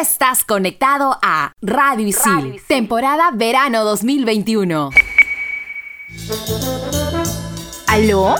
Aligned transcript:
estás 0.00 0.44
conectado 0.44 1.18
a 1.22 1.52
Radio 1.60 2.06
Isil, 2.06 2.62
temporada 2.66 3.30
verano 3.34 3.84
2021. 3.84 4.90
¿Aló? 7.86 8.34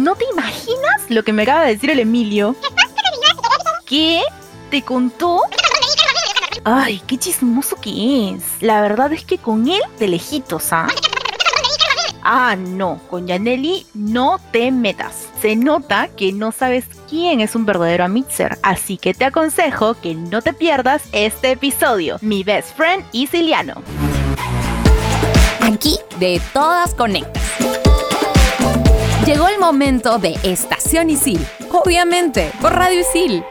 ¿No 0.00 0.16
te 0.16 0.24
imaginas 0.32 1.08
lo 1.08 1.22
que 1.22 1.32
me 1.32 1.44
acaba 1.44 1.62
de 1.62 1.74
decir 1.74 1.90
el 1.90 2.00
Emilio? 2.00 2.56
¿Qué? 3.86 4.22
¿Te 4.70 4.82
contó? 4.82 5.42
Ay, 6.64 7.00
qué 7.06 7.16
chismoso 7.16 7.76
que 7.76 8.30
es. 8.30 8.42
La 8.60 8.80
verdad 8.80 9.12
es 9.12 9.24
que 9.24 9.38
con 9.38 9.68
él 9.68 9.80
de 10.00 10.08
lejitos, 10.08 10.72
¿ah? 10.72 10.88
Ah, 12.30 12.56
no, 12.56 13.00
con 13.08 13.26
Yaneli 13.26 13.86
no 13.94 14.38
te 14.52 14.70
metas. 14.70 15.30
Se 15.40 15.56
nota 15.56 16.10
que 16.14 16.30
no 16.30 16.52
sabes 16.52 16.84
quién 17.08 17.40
es 17.40 17.54
un 17.54 17.64
verdadero 17.64 18.04
amixer, 18.04 18.58
así 18.62 18.98
que 18.98 19.14
te 19.14 19.24
aconsejo 19.24 19.94
que 19.94 20.14
no 20.14 20.42
te 20.42 20.52
pierdas 20.52 21.04
este 21.12 21.52
episodio. 21.52 22.18
Mi 22.20 22.42
best 22.42 22.76
friend 22.76 23.02
Isiliano. 23.12 23.82
Aquí 25.62 25.96
de 26.20 26.38
todas 26.52 26.94
conectas. 26.94 27.42
Llegó 29.24 29.48
el 29.48 29.58
momento 29.58 30.18
de 30.18 30.36
Estación 30.42 31.08
Isil, 31.08 31.40
obviamente 31.72 32.52
por 32.60 32.74
Radio 32.74 33.00
Isil. 33.00 33.42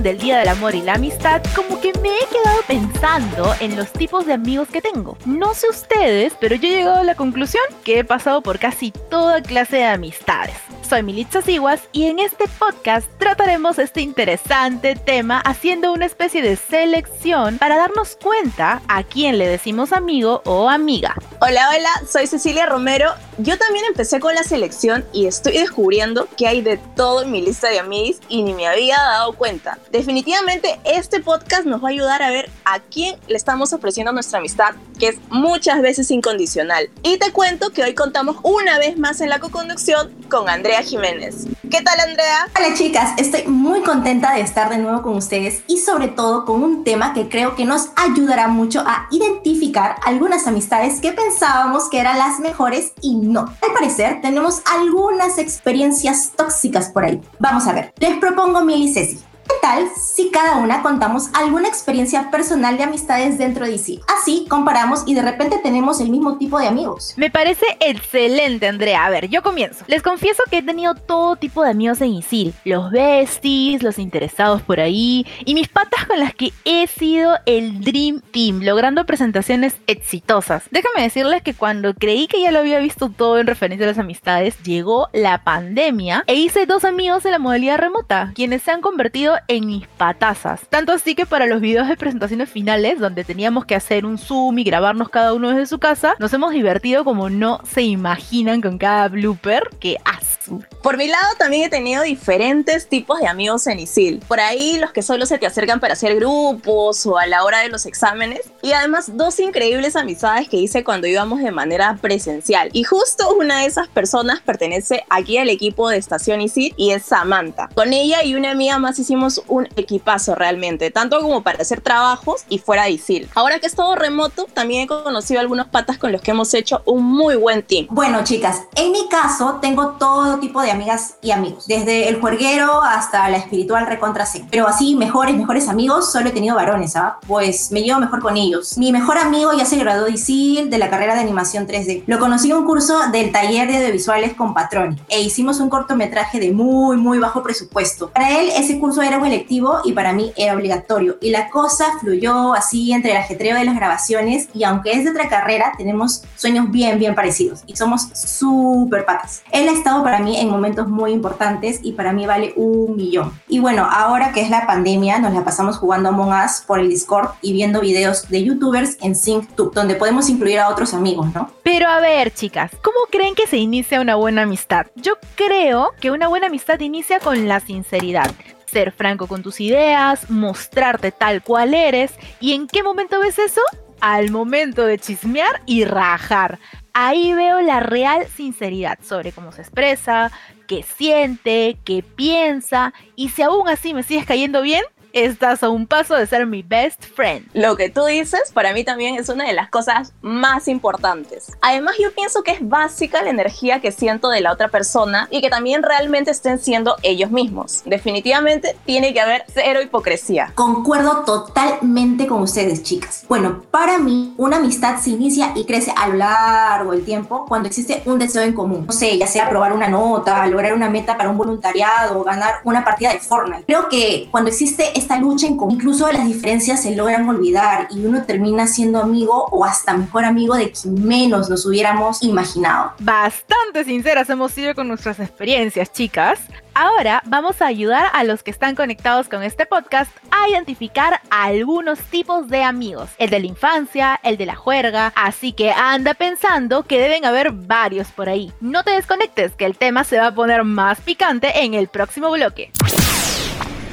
Del 0.00 0.18
Día 0.18 0.38
del 0.38 0.48
Amor 0.48 0.74
y 0.74 0.80
la 0.80 0.94
Amistad, 0.94 1.42
como 1.54 1.80
que 1.80 1.92
me 2.00 2.08
he 2.08 2.26
quedado 2.26 2.62
pensando 2.66 3.54
en 3.60 3.76
los 3.76 3.92
tipos 3.92 4.24
de 4.24 4.32
amigos 4.32 4.68
que 4.68 4.80
tengo. 4.80 5.18
No 5.26 5.52
sé 5.52 5.68
ustedes, 5.68 6.32
pero 6.40 6.54
yo 6.54 6.68
he 6.68 6.70
llegado 6.70 7.00
a 7.00 7.04
la 7.04 7.14
conclusión 7.14 7.62
que 7.84 7.98
he 7.98 8.04
pasado 8.04 8.40
por 8.42 8.58
casi 8.58 8.90
toda 8.90 9.42
clase 9.42 9.76
de 9.76 9.84
amistades. 9.84 10.56
Soy 10.88 11.02
Militza 11.02 11.42
Siguas 11.42 11.88
y 11.92 12.04
en 12.04 12.18
este 12.18 12.44
podcast 12.58 13.08
trataremos 13.18 13.78
este 13.78 14.00
interesante 14.00 14.94
tema 14.94 15.40
haciendo 15.40 15.92
una 15.92 16.06
especie 16.06 16.42
de 16.42 16.56
selección 16.56 17.58
para 17.58 17.76
darnos 17.76 18.16
cuenta 18.16 18.82
a 18.88 19.02
quién 19.02 19.38
le 19.38 19.48
decimos 19.48 19.92
amigo 19.92 20.42
o 20.44 20.68
amiga. 20.68 21.14
Hola, 21.40 21.68
hola, 21.70 22.06
soy 22.10 22.26
Cecilia 22.26 22.66
Romero. 22.66 23.10
Yo 23.42 23.58
también 23.58 23.84
empecé 23.86 24.20
con 24.20 24.36
la 24.36 24.44
selección 24.44 25.04
y 25.12 25.26
estoy 25.26 25.54
descubriendo 25.54 26.28
que 26.36 26.46
hay 26.46 26.62
de 26.62 26.76
todo 26.76 27.22
en 27.22 27.32
mi 27.32 27.42
lista 27.42 27.68
de 27.70 27.80
amigos 27.80 28.20
y 28.28 28.44
ni 28.44 28.54
me 28.54 28.68
había 28.68 28.96
dado 28.96 29.32
cuenta. 29.32 29.80
Definitivamente 29.90 30.78
este 30.84 31.18
podcast 31.18 31.64
nos 31.64 31.82
va 31.82 31.88
a 31.88 31.90
ayudar 31.90 32.22
a 32.22 32.30
ver 32.30 32.48
a 32.64 32.78
quién 32.78 33.16
le 33.26 33.36
estamos 33.36 33.72
ofreciendo 33.72 34.12
nuestra 34.12 34.38
amistad, 34.38 34.76
que 34.96 35.08
es 35.08 35.16
muchas 35.28 35.82
veces 35.82 36.12
incondicional. 36.12 36.88
Y 37.02 37.18
te 37.18 37.32
cuento 37.32 37.70
que 37.70 37.82
hoy 37.82 37.94
contamos 37.94 38.36
una 38.44 38.78
vez 38.78 38.96
más 38.96 39.20
en 39.20 39.28
la 39.28 39.40
co-conducción 39.40 40.12
con 40.30 40.48
Andrea 40.48 40.82
Jiménez. 40.82 41.46
¿Qué 41.68 41.82
tal, 41.82 41.98
Andrea? 41.98 42.48
Hola, 42.56 42.74
chicas. 42.76 43.12
Estoy 43.16 43.44
muy 43.48 43.80
contenta 43.80 44.34
de 44.34 44.42
estar 44.42 44.70
de 44.70 44.78
nuevo 44.78 45.02
con 45.02 45.16
ustedes 45.16 45.62
y 45.66 45.78
sobre 45.78 46.06
todo 46.06 46.44
con 46.44 46.62
un 46.62 46.84
tema 46.84 47.12
que 47.12 47.28
creo 47.28 47.56
que 47.56 47.64
nos 47.64 47.88
ayudará 47.96 48.46
mucho 48.46 48.84
a 48.86 49.08
identificar 49.10 49.96
algunas 50.04 50.46
amistades 50.46 51.00
que 51.00 51.12
pensábamos 51.12 51.88
que 51.88 51.98
eran 51.98 52.18
las 52.18 52.38
mejores 52.38 52.92
y 53.00 53.16
no. 53.16 53.31
Al 53.40 53.72
parecer, 53.72 54.20
tenemos 54.20 54.62
algunas 54.72 55.38
experiencias 55.38 56.32
tóxicas 56.36 56.90
por 56.90 57.04
ahí. 57.04 57.20
Vamos 57.38 57.66
a 57.66 57.72
ver. 57.72 57.92
Les 57.98 58.18
propongo 58.18 58.62
Mil 58.62 58.82
y. 58.82 59.24
¿Qué 59.62 59.68
tal 59.68 59.88
si 59.94 60.30
cada 60.30 60.56
una 60.56 60.82
contamos 60.82 61.28
alguna 61.34 61.68
experiencia 61.68 62.32
personal 62.32 62.76
de 62.76 62.82
amistades 62.82 63.38
dentro 63.38 63.64
de 63.64 63.78
sí? 63.78 64.00
Así 64.08 64.44
comparamos 64.48 65.04
y 65.06 65.14
de 65.14 65.22
repente 65.22 65.60
tenemos 65.62 66.00
el 66.00 66.10
mismo 66.10 66.36
tipo 66.36 66.58
de 66.58 66.66
amigos. 66.66 67.14
Me 67.16 67.30
parece 67.30 67.64
excelente, 67.78 68.66
Andrea. 68.66 69.04
A 69.04 69.10
ver, 69.10 69.28
yo 69.28 69.40
comienzo. 69.44 69.84
Les 69.86 70.02
confieso 70.02 70.42
que 70.50 70.58
he 70.58 70.62
tenido 70.62 70.96
todo 70.96 71.36
tipo 71.36 71.62
de 71.62 71.70
amigos 71.70 72.00
en 72.00 72.08
ISIL. 72.08 72.52
Los 72.64 72.90
besties, 72.90 73.84
los 73.84 74.00
interesados 74.00 74.62
por 74.62 74.80
ahí 74.80 75.24
y 75.44 75.54
mis 75.54 75.68
patas 75.68 76.06
con 76.06 76.18
las 76.18 76.34
que 76.34 76.52
he 76.64 76.88
sido 76.88 77.36
el 77.46 77.82
Dream 77.82 78.20
Team, 78.32 78.62
logrando 78.62 79.06
presentaciones 79.06 79.76
exitosas. 79.86 80.64
Déjame 80.72 81.02
decirles 81.02 81.40
que 81.42 81.54
cuando 81.54 81.94
creí 81.94 82.26
que 82.26 82.42
ya 82.42 82.50
lo 82.50 82.58
había 82.58 82.80
visto 82.80 83.10
todo 83.10 83.38
en 83.38 83.46
referencia 83.46 83.86
a 83.86 83.90
las 83.90 83.98
amistades, 83.98 84.60
llegó 84.64 85.08
la 85.12 85.44
pandemia 85.44 86.24
e 86.26 86.34
hice 86.34 86.66
dos 86.66 86.84
amigos 86.84 87.24
en 87.26 87.30
la 87.30 87.38
modalidad 87.38 87.78
remota, 87.78 88.32
quienes 88.34 88.62
se 88.62 88.72
han 88.72 88.80
convertido 88.80 89.36
en 89.48 89.51
mis 89.60 89.86
patazas. 89.86 90.62
Tanto 90.68 90.92
así 90.92 91.14
que 91.14 91.26
para 91.26 91.46
los 91.46 91.60
videos 91.60 91.88
de 91.88 91.96
presentaciones 91.96 92.50
finales, 92.50 92.98
donde 92.98 93.24
teníamos 93.24 93.64
que 93.64 93.74
hacer 93.74 94.06
un 94.06 94.18
zoom 94.18 94.58
y 94.58 94.64
grabarnos 94.64 95.08
cada 95.08 95.34
uno 95.34 95.50
desde 95.50 95.66
su 95.66 95.78
casa, 95.78 96.14
nos 96.18 96.32
hemos 96.32 96.52
divertido 96.52 97.04
como 97.04 97.30
no 97.30 97.60
se 97.70 97.82
imaginan 97.82 98.60
con 98.60 98.78
cada 98.78 99.08
blooper 99.08 99.68
que 99.78 99.98
azul. 100.04 100.66
Por 100.82 100.96
mi 100.96 101.06
lado 101.06 101.34
también 101.38 101.64
he 101.64 101.68
tenido 101.68 102.02
diferentes 102.02 102.88
tipos 102.88 103.20
de 103.20 103.28
amigos 103.28 103.66
en 103.66 103.80
ISIL. 103.80 104.20
Por 104.26 104.40
ahí 104.40 104.78
los 104.78 104.92
que 104.92 105.02
solo 105.02 105.26
se 105.26 105.38
te 105.38 105.46
acercan 105.46 105.80
para 105.80 105.92
hacer 105.92 106.16
grupos 106.16 107.06
o 107.06 107.18
a 107.18 107.26
la 107.26 107.44
hora 107.44 107.60
de 107.60 107.68
los 107.68 107.86
exámenes. 107.86 108.40
Y 108.62 108.72
además 108.72 109.16
dos 109.16 109.38
increíbles 109.38 109.96
amistades 109.96 110.48
que 110.48 110.56
hice 110.56 110.84
cuando 110.84 111.06
íbamos 111.06 111.40
de 111.40 111.50
manera 111.52 111.98
presencial. 112.00 112.70
Y 112.72 112.84
justo 112.84 113.34
una 113.34 113.60
de 113.60 113.66
esas 113.66 113.88
personas 113.88 114.40
pertenece 114.40 115.04
aquí 115.08 115.38
al 115.38 115.50
equipo 115.50 115.88
de 115.88 115.98
Estación 115.98 116.40
ISIL 116.40 116.74
y 116.76 116.90
es 116.90 117.04
Samantha. 117.04 117.68
Con 117.74 117.92
ella 117.92 118.24
y 118.24 118.34
una 118.34 118.50
amiga 118.50 118.78
más 118.78 118.98
hicimos 118.98 119.41
un 119.48 119.68
equipazo 119.76 120.34
realmente, 120.34 120.90
tanto 120.90 121.20
como 121.20 121.42
para 121.42 121.62
hacer 121.62 121.80
trabajos 121.80 122.44
y 122.48 122.58
fuera 122.58 122.84
de 122.84 122.92
ISIL. 122.92 123.28
Ahora 123.34 123.58
que 123.58 123.66
es 123.66 123.74
todo 123.74 123.94
remoto, 123.94 124.46
también 124.52 124.82
he 124.82 124.86
conocido 124.86 125.40
algunos 125.40 125.68
patas 125.68 125.98
con 125.98 126.12
los 126.12 126.20
que 126.20 126.30
hemos 126.30 126.52
hecho 126.54 126.82
un 126.84 127.04
muy 127.04 127.36
buen 127.36 127.62
team. 127.62 127.86
Bueno, 127.90 128.24
chicas, 128.24 128.62
en 128.74 128.92
mi 128.92 129.08
caso 129.08 129.58
tengo 129.60 129.92
todo 129.98 130.38
tipo 130.38 130.60
de 130.62 130.70
amigas 130.70 131.16
y 131.22 131.30
amigos, 131.30 131.66
desde 131.66 132.08
el 132.08 132.20
juerguero 132.20 132.82
hasta 132.82 133.28
la 133.28 133.36
espiritual 133.36 133.86
recontra 133.86 134.26
C. 134.26 134.44
Pero 134.50 134.66
así, 134.66 134.94
mejores, 134.96 135.36
mejores 135.36 135.68
amigos, 135.68 136.10
solo 136.10 136.28
he 136.28 136.32
tenido 136.32 136.56
varones, 136.56 136.96
¿ah? 136.96 137.18
Pues 137.26 137.70
me 137.72 137.82
llevo 137.82 138.00
mejor 138.00 138.20
con 138.20 138.36
ellos. 138.36 138.78
Mi 138.78 138.92
mejor 138.92 139.18
amigo 139.18 139.52
ya 139.52 139.64
se 139.64 139.76
graduó 139.76 140.06
de 140.06 140.12
ISIL 140.12 140.70
de 140.70 140.78
la 140.78 140.90
carrera 140.90 141.14
de 141.14 141.20
animación 141.20 141.66
3D. 141.66 142.04
Lo 142.06 142.18
conocí 142.18 142.50
en 142.50 142.56
un 142.58 142.64
curso 142.64 143.10
del 143.10 143.32
taller 143.32 143.68
de 143.68 143.78
audiovisuales 143.78 144.34
con 144.34 144.54
Patroni 144.54 144.96
e 145.08 145.20
hicimos 145.20 145.60
un 145.60 145.68
cortometraje 145.68 146.40
de 146.40 146.52
muy, 146.52 146.96
muy 146.96 147.18
bajo 147.18 147.42
presupuesto. 147.42 148.10
Para 148.10 148.38
él, 148.38 148.50
ese 148.56 148.78
curso 148.78 149.02
era 149.02 149.18
un 149.18 149.26
electivo 149.32 149.80
y 149.84 149.92
para 149.92 150.12
mí 150.12 150.32
era 150.36 150.54
obligatorio. 150.54 151.16
Y 151.20 151.30
la 151.30 151.50
cosa 151.50 151.98
fluyó 152.00 152.54
así 152.54 152.92
entre 152.92 153.12
el 153.12 153.16
ajetreo 153.16 153.56
de 153.56 153.64
las 153.64 153.76
grabaciones 153.76 154.48
y 154.54 154.64
aunque 154.64 154.92
es 154.92 155.04
de 155.04 155.10
otra 155.10 155.28
carrera, 155.28 155.72
tenemos 155.76 156.22
sueños 156.36 156.70
bien, 156.70 156.98
bien 156.98 157.14
parecidos 157.14 157.62
y 157.66 157.76
somos 157.76 158.08
súper 158.14 159.04
patas. 159.04 159.42
Él 159.50 159.68
ha 159.68 159.72
estado 159.72 160.02
para 160.02 160.18
mí 160.18 160.38
en 160.38 160.50
momentos 160.50 160.88
muy 160.88 161.12
importantes 161.12 161.80
y 161.82 161.92
para 161.92 162.12
mí 162.12 162.26
vale 162.26 162.52
un 162.56 162.96
millón. 162.96 163.32
Y 163.48 163.58
bueno, 163.58 163.88
ahora 163.90 164.32
que 164.32 164.40
es 164.40 164.50
la 164.50 164.66
pandemia, 164.66 165.18
nos 165.18 165.32
la 165.32 165.44
pasamos 165.44 165.78
jugando 165.78 166.10
Among 166.10 166.32
Us 166.44 166.62
por 166.66 166.78
el 166.78 166.88
Discord 166.88 167.30
y 167.40 167.52
viendo 167.52 167.80
videos 167.80 168.28
de 168.28 168.44
youtubers 168.44 168.96
en 169.00 169.14
SyncTube, 169.14 169.72
donde 169.72 169.94
podemos 169.94 170.28
incluir 170.28 170.58
a 170.58 170.68
otros 170.68 170.94
amigos, 170.94 171.32
¿no? 171.34 171.50
Pero 171.62 171.88
a 171.88 172.00
ver, 172.00 172.32
chicas, 172.32 172.70
¿cómo 172.82 172.98
creen 173.10 173.34
que 173.34 173.46
se 173.46 173.56
inicia 173.56 174.00
una 174.00 174.16
buena 174.16 174.42
amistad? 174.42 174.86
Yo 174.96 175.14
creo 175.36 175.90
que 176.00 176.10
una 176.10 176.28
buena 176.28 176.48
amistad 176.48 176.80
inicia 176.80 177.18
con 177.20 177.48
la 177.48 177.60
sinceridad 177.60 178.30
ser 178.72 178.90
franco 178.90 179.26
con 179.26 179.42
tus 179.42 179.60
ideas, 179.60 180.30
mostrarte 180.30 181.12
tal 181.12 181.42
cual 181.42 181.74
eres. 181.74 182.12
¿Y 182.40 182.54
en 182.54 182.66
qué 182.66 182.82
momento 182.82 183.20
ves 183.20 183.38
eso? 183.38 183.60
Al 184.00 184.30
momento 184.30 184.86
de 184.86 184.98
chismear 184.98 185.62
y 185.66 185.84
rajar. 185.84 186.58
Ahí 186.94 187.32
veo 187.34 187.60
la 187.60 187.80
real 187.80 188.26
sinceridad 188.26 188.98
sobre 189.02 189.32
cómo 189.32 189.52
se 189.52 189.62
expresa, 189.62 190.30
qué 190.66 190.82
siente, 190.82 191.78
qué 191.84 192.02
piensa 192.02 192.92
y 193.14 193.28
si 193.28 193.42
aún 193.42 193.68
así 193.68 193.94
me 193.94 194.02
sigues 194.02 194.26
cayendo 194.26 194.62
bien, 194.62 194.82
estás 195.12 195.62
a 195.62 195.68
un 195.68 195.86
paso 195.86 196.14
de 196.14 196.26
ser 196.26 196.46
mi 196.46 196.62
best 196.62 197.04
friend. 197.14 197.46
Lo 197.52 197.76
que 197.76 197.90
tú 197.90 198.04
dices 198.04 198.50
para 198.52 198.72
mí 198.72 198.84
también 198.84 199.16
es 199.16 199.28
una 199.28 199.46
de 199.46 199.52
las 199.52 199.68
cosas 199.68 200.12
más 200.22 200.68
importantes. 200.68 201.52
Además 201.60 201.96
yo 202.00 202.12
pienso 202.14 202.42
que 202.42 202.52
es 202.52 202.68
básica 202.68 203.22
la 203.22 203.30
energía 203.30 203.80
que 203.80 203.92
siento 203.92 204.28
de 204.28 204.40
la 204.40 204.52
otra 204.52 204.68
persona 204.68 205.28
y 205.30 205.40
que 205.40 205.50
también 205.50 205.82
realmente 205.82 206.30
estén 206.30 206.58
siendo 206.58 206.96
ellos 207.02 207.30
mismos. 207.30 207.82
Definitivamente 207.84 208.76
tiene 208.84 209.12
que 209.12 209.20
haber 209.20 209.44
cero 209.52 209.80
hipocresía. 209.82 210.52
Concuerdo 210.54 211.24
totalmente 211.24 212.26
con 212.26 212.42
ustedes, 212.42 212.82
chicas. 212.82 213.24
Bueno, 213.28 213.62
para 213.70 213.98
mí 213.98 214.34
una 214.36 214.56
amistad 214.56 214.98
se 214.98 215.10
inicia 215.10 215.52
y 215.54 215.64
crece 215.64 215.92
a 215.96 216.08
lo 216.08 216.14
largo 216.14 216.92
del 216.92 217.04
tiempo 217.04 217.44
cuando 217.46 217.68
existe 217.68 218.02
un 218.06 218.18
deseo 218.18 218.42
en 218.42 218.54
común. 218.54 218.86
No 218.86 218.92
sé, 218.92 219.16
ya 219.18 219.26
sea 219.26 219.48
probar 219.48 219.72
una 219.72 219.88
nota, 219.88 220.46
lograr 220.46 220.74
una 220.74 220.88
meta 220.88 221.16
para 221.16 221.30
un 221.30 221.36
voluntariado 221.36 222.18
o 222.18 222.24
ganar 222.24 222.56
una 222.64 222.84
partida 222.84 223.12
de 223.12 223.18
Fortnite. 223.18 223.64
Creo 223.64 223.88
que 223.88 224.28
cuando 224.30 224.50
existe 224.50 224.98
esta 225.02 225.18
lucha 225.18 225.48
en 225.48 225.58
incluso 225.68 226.10
las 226.12 226.26
diferencias 226.26 226.82
se 226.82 226.94
logran 226.94 227.28
olvidar 227.28 227.88
y 227.90 228.04
uno 228.06 228.22
termina 228.24 228.68
siendo 228.68 229.00
amigo 229.00 229.46
o 229.50 229.64
hasta 229.64 229.94
mejor 229.94 230.24
amigo 230.24 230.54
de 230.54 230.70
quien 230.70 231.06
menos 231.06 231.50
nos 231.50 231.66
hubiéramos 231.66 232.22
imaginado. 232.22 232.92
Bastante 233.00 233.84
sinceras 233.84 234.30
hemos 234.30 234.52
sido 234.52 234.74
con 234.74 234.86
nuestras 234.86 235.18
experiencias, 235.18 235.92
chicas. 235.92 236.40
Ahora 236.74 237.20
vamos 237.26 237.60
a 237.60 237.66
ayudar 237.66 238.06
a 238.12 238.24
los 238.24 238.42
que 238.42 238.50
están 238.52 238.76
conectados 238.76 239.28
con 239.28 239.42
este 239.42 239.66
podcast 239.66 240.10
a 240.30 240.48
identificar 240.48 241.20
algunos 241.30 241.98
tipos 241.98 242.48
de 242.48 242.62
amigos. 242.62 243.10
El 243.18 243.30
de 243.30 243.40
la 243.40 243.46
infancia, 243.46 244.20
el 244.22 244.36
de 244.36 244.46
la 244.46 244.54
juerga, 244.54 245.12
así 245.16 245.52
que 245.52 245.72
anda 245.72 246.14
pensando 246.14 246.84
que 246.84 247.00
deben 247.00 247.24
haber 247.24 247.50
varios 247.50 248.08
por 248.08 248.28
ahí. 248.28 248.52
No 248.60 248.84
te 248.84 248.92
desconectes, 248.92 249.52
que 249.52 249.66
el 249.66 249.76
tema 249.76 250.04
se 250.04 250.18
va 250.18 250.28
a 250.28 250.34
poner 250.34 250.64
más 250.64 251.00
picante 251.00 251.64
en 251.64 251.74
el 251.74 251.88
próximo 251.88 252.30
bloque. 252.30 252.70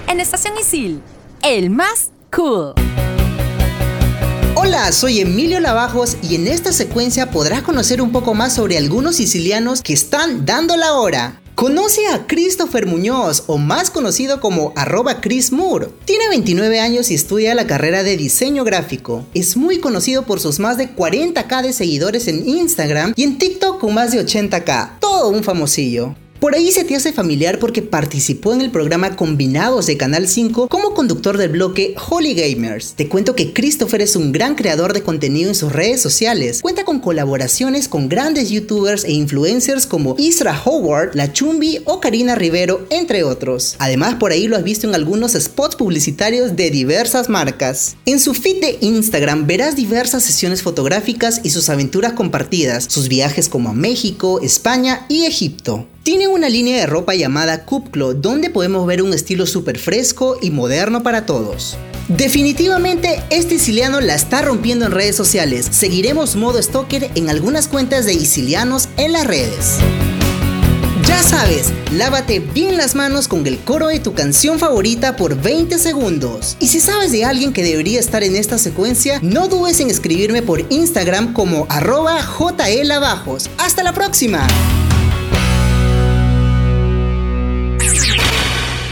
En 0.09 0.19
Estación 0.19 0.55
Isil, 0.59 1.03
el 1.43 1.69
más 1.69 2.09
cool. 2.35 2.73
Hola, 4.55 4.91
soy 4.91 5.19
Emilio 5.19 5.59
Lavajos 5.59 6.17
y 6.23 6.33
en 6.33 6.47
esta 6.47 6.73
secuencia 6.73 7.29
podrás 7.29 7.61
conocer 7.61 8.01
un 8.01 8.11
poco 8.11 8.33
más 8.33 8.55
sobre 8.55 8.79
algunos 8.79 9.17
sicilianos 9.17 9.83
que 9.83 9.93
están 9.93 10.47
dando 10.47 10.75
la 10.77 10.95
hora. 10.95 11.39
Conoce 11.53 12.07
a 12.07 12.25
Christopher 12.25 12.87
Muñoz, 12.87 13.43
o 13.45 13.59
más 13.59 13.91
conocido 13.91 14.41
como 14.41 14.73
arroba 14.75 15.21
Chris 15.21 15.51
Moore. 15.51 15.89
Tiene 16.05 16.27
29 16.29 16.79
años 16.79 17.11
y 17.11 17.13
estudia 17.13 17.53
la 17.53 17.67
carrera 17.67 18.01
de 18.01 18.17
diseño 18.17 18.63
gráfico. 18.63 19.27
Es 19.35 19.57
muy 19.57 19.79
conocido 19.79 20.23
por 20.23 20.39
sus 20.39 20.57
más 20.57 20.77
de 20.77 20.89
40k 20.95 21.61
de 21.61 21.73
seguidores 21.73 22.27
en 22.27 22.49
Instagram 22.49 23.13
y 23.15 23.21
en 23.21 23.37
TikTok 23.37 23.79
con 23.79 23.93
más 23.93 24.11
de 24.11 24.25
80k. 24.25 24.97
Todo 24.99 25.29
un 25.29 25.43
famosillo. 25.43 26.15
Por 26.39 26.55
ahí 26.55 26.71
se 26.71 26.85
te 26.85 26.95
hace 26.95 27.11
familiar 27.11 27.59
porque 27.59 27.81
participó 27.81 28.53
en 28.53 28.61
el 28.61 28.71
programa 28.71 29.17
Combinados 29.17 29.87
de 29.87 29.97
Canal 29.97 30.25
5 30.25 30.69
como 30.69 30.93
conductor 30.93 31.37
del 31.37 31.49
bloque 31.49 31.95
Holy 32.09 32.33
Gamers. 32.33 32.93
Te 32.93 33.09
cuento 33.09 33.35
que 33.35 33.51
Christopher 33.51 34.01
es 34.01 34.15
un 34.15 34.31
gran 34.31 34.55
creador 34.55 34.93
de 34.93 35.03
contenido 35.03 35.49
en 35.49 35.55
sus 35.55 35.73
redes 35.73 36.01
sociales. 36.01 36.61
Cuenta 36.61 36.85
con 36.85 37.01
colaboraciones 37.01 37.89
con 37.89 38.07
grandes 38.07 38.51
youtubers 38.51 39.03
e 39.03 39.11
influencers 39.11 39.85
como 39.85 40.15
Isra 40.17 40.57
Howard, 40.63 41.13
La 41.13 41.33
Chumbi 41.33 41.81
o 41.83 41.99
Karina 41.99 42.35
Rivero, 42.35 42.87
entre 42.89 43.25
otros. 43.25 43.75
Además, 43.77 44.15
por 44.15 44.31
ahí 44.31 44.47
lo 44.47 44.55
has 44.55 44.63
visto 44.63 44.87
en 44.87 44.95
algunos 44.95 45.33
spots 45.33 45.75
publicitarios 45.75 46.55
de 46.55 46.69
diversas 46.69 47.27
marcas. 47.27 47.97
En 48.05 48.21
su 48.21 48.33
feed 48.33 48.61
de 48.61 48.77
Instagram 48.79 49.45
verás 49.45 49.75
diversas 49.75 50.23
sesiones 50.23 50.63
fotográficas 50.63 51.41
y 51.43 51.49
sus 51.49 51.69
aventuras 51.69 52.13
compartidas, 52.13 52.85
sus 52.85 53.09
viajes 53.09 53.49
como 53.49 53.71
a 53.71 53.73
México, 53.73 54.39
España 54.41 55.05
y 55.09 55.25
Egipto. 55.25 55.85
Tiene 56.03 56.27
una 56.27 56.49
línea 56.49 56.77
de 56.77 56.85
ropa 56.85 57.13
llamada 57.13 57.65
Cupclo, 57.65 58.13
donde 58.13 58.49
podemos 58.49 58.87
ver 58.87 59.01
un 59.03 59.13
estilo 59.13 59.45
súper 59.45 59.77
fresco 59.77 60.37
y 60.41 60.49
moderno 60.49 61.03
para 61.03 61.25
todos. 61.25 61.77
Definitivamente 62.07 63.21
este 63.29 63.55
Isiliano 63.55 64.01
la 64.01 64.15
está 64.15 64.41
rompiendo 64.41 64.85
en 64.85 64.91
redes 64.91 65.15
sociales. 65.15 65.67
Seguiremos 65.69 66.35
modo 66.35 66.61
stalker 66.61 67.11
en 67.15 67.29
algunas 67.29 67.67
cuentas 67.67 68.05
de 68.05 68.13
Isilianos 68.13 68.87
en 68.97 69.11
las 69.11 69.27
redes. 69.27 69.77
Ya 71.05 71.21
sabes, 71.21 71.71
lávate 71.91 72.39
bien 72.39 72.77
las 72.77 72.95
manos 72.95 73.27
con 73.27 73.45
el 73.45 73.59
coro 73.59 73.87
de 73.87 73.99
tu 73.99 74.13
canción 74.13 74.57
favorita 74.57 75.15
por 75.15 75.39
20 75.39 75.77
segundos. 75.77 76.55
Y 76.59 76.67
si 76.67 76.79
sabes 76.79 77.11
de 77.11 77.25
alguien 77.25 77.51
que 77.51 77.63
debería 77.63 77.99
estar 77.99 78.23
en 78.23 78.35
esta 78.35 78.57
secuencia, 78.57 79.19
no 79.21 79.47
dudes 79.47 79.79
en 79.79 79.89
escribirme 79.89 80.41
por 80.41 80.65
Instagram 80.71 81.33
como 81.33 81.67
arroba 81.69 82.21
jlavajos. 82.21 83.49
¡Hasta 83.57 83.83
la 83.83 83.93
próxima! 83.93 84.47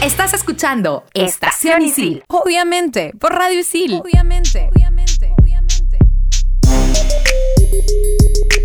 Estás 0.08 0.32
escuchando 0.32 1.04
Estación 1.12 1.82
Isil. 1.82 2.24
Obviamente, 2.28 3.12
por 3.20 3.34
Radio 3.34 3.60
Isil. 3.60 3.92
Obviamente, 3.92 4.70
obviamente, 4.74 5.34
obviamente. 5.38 5.98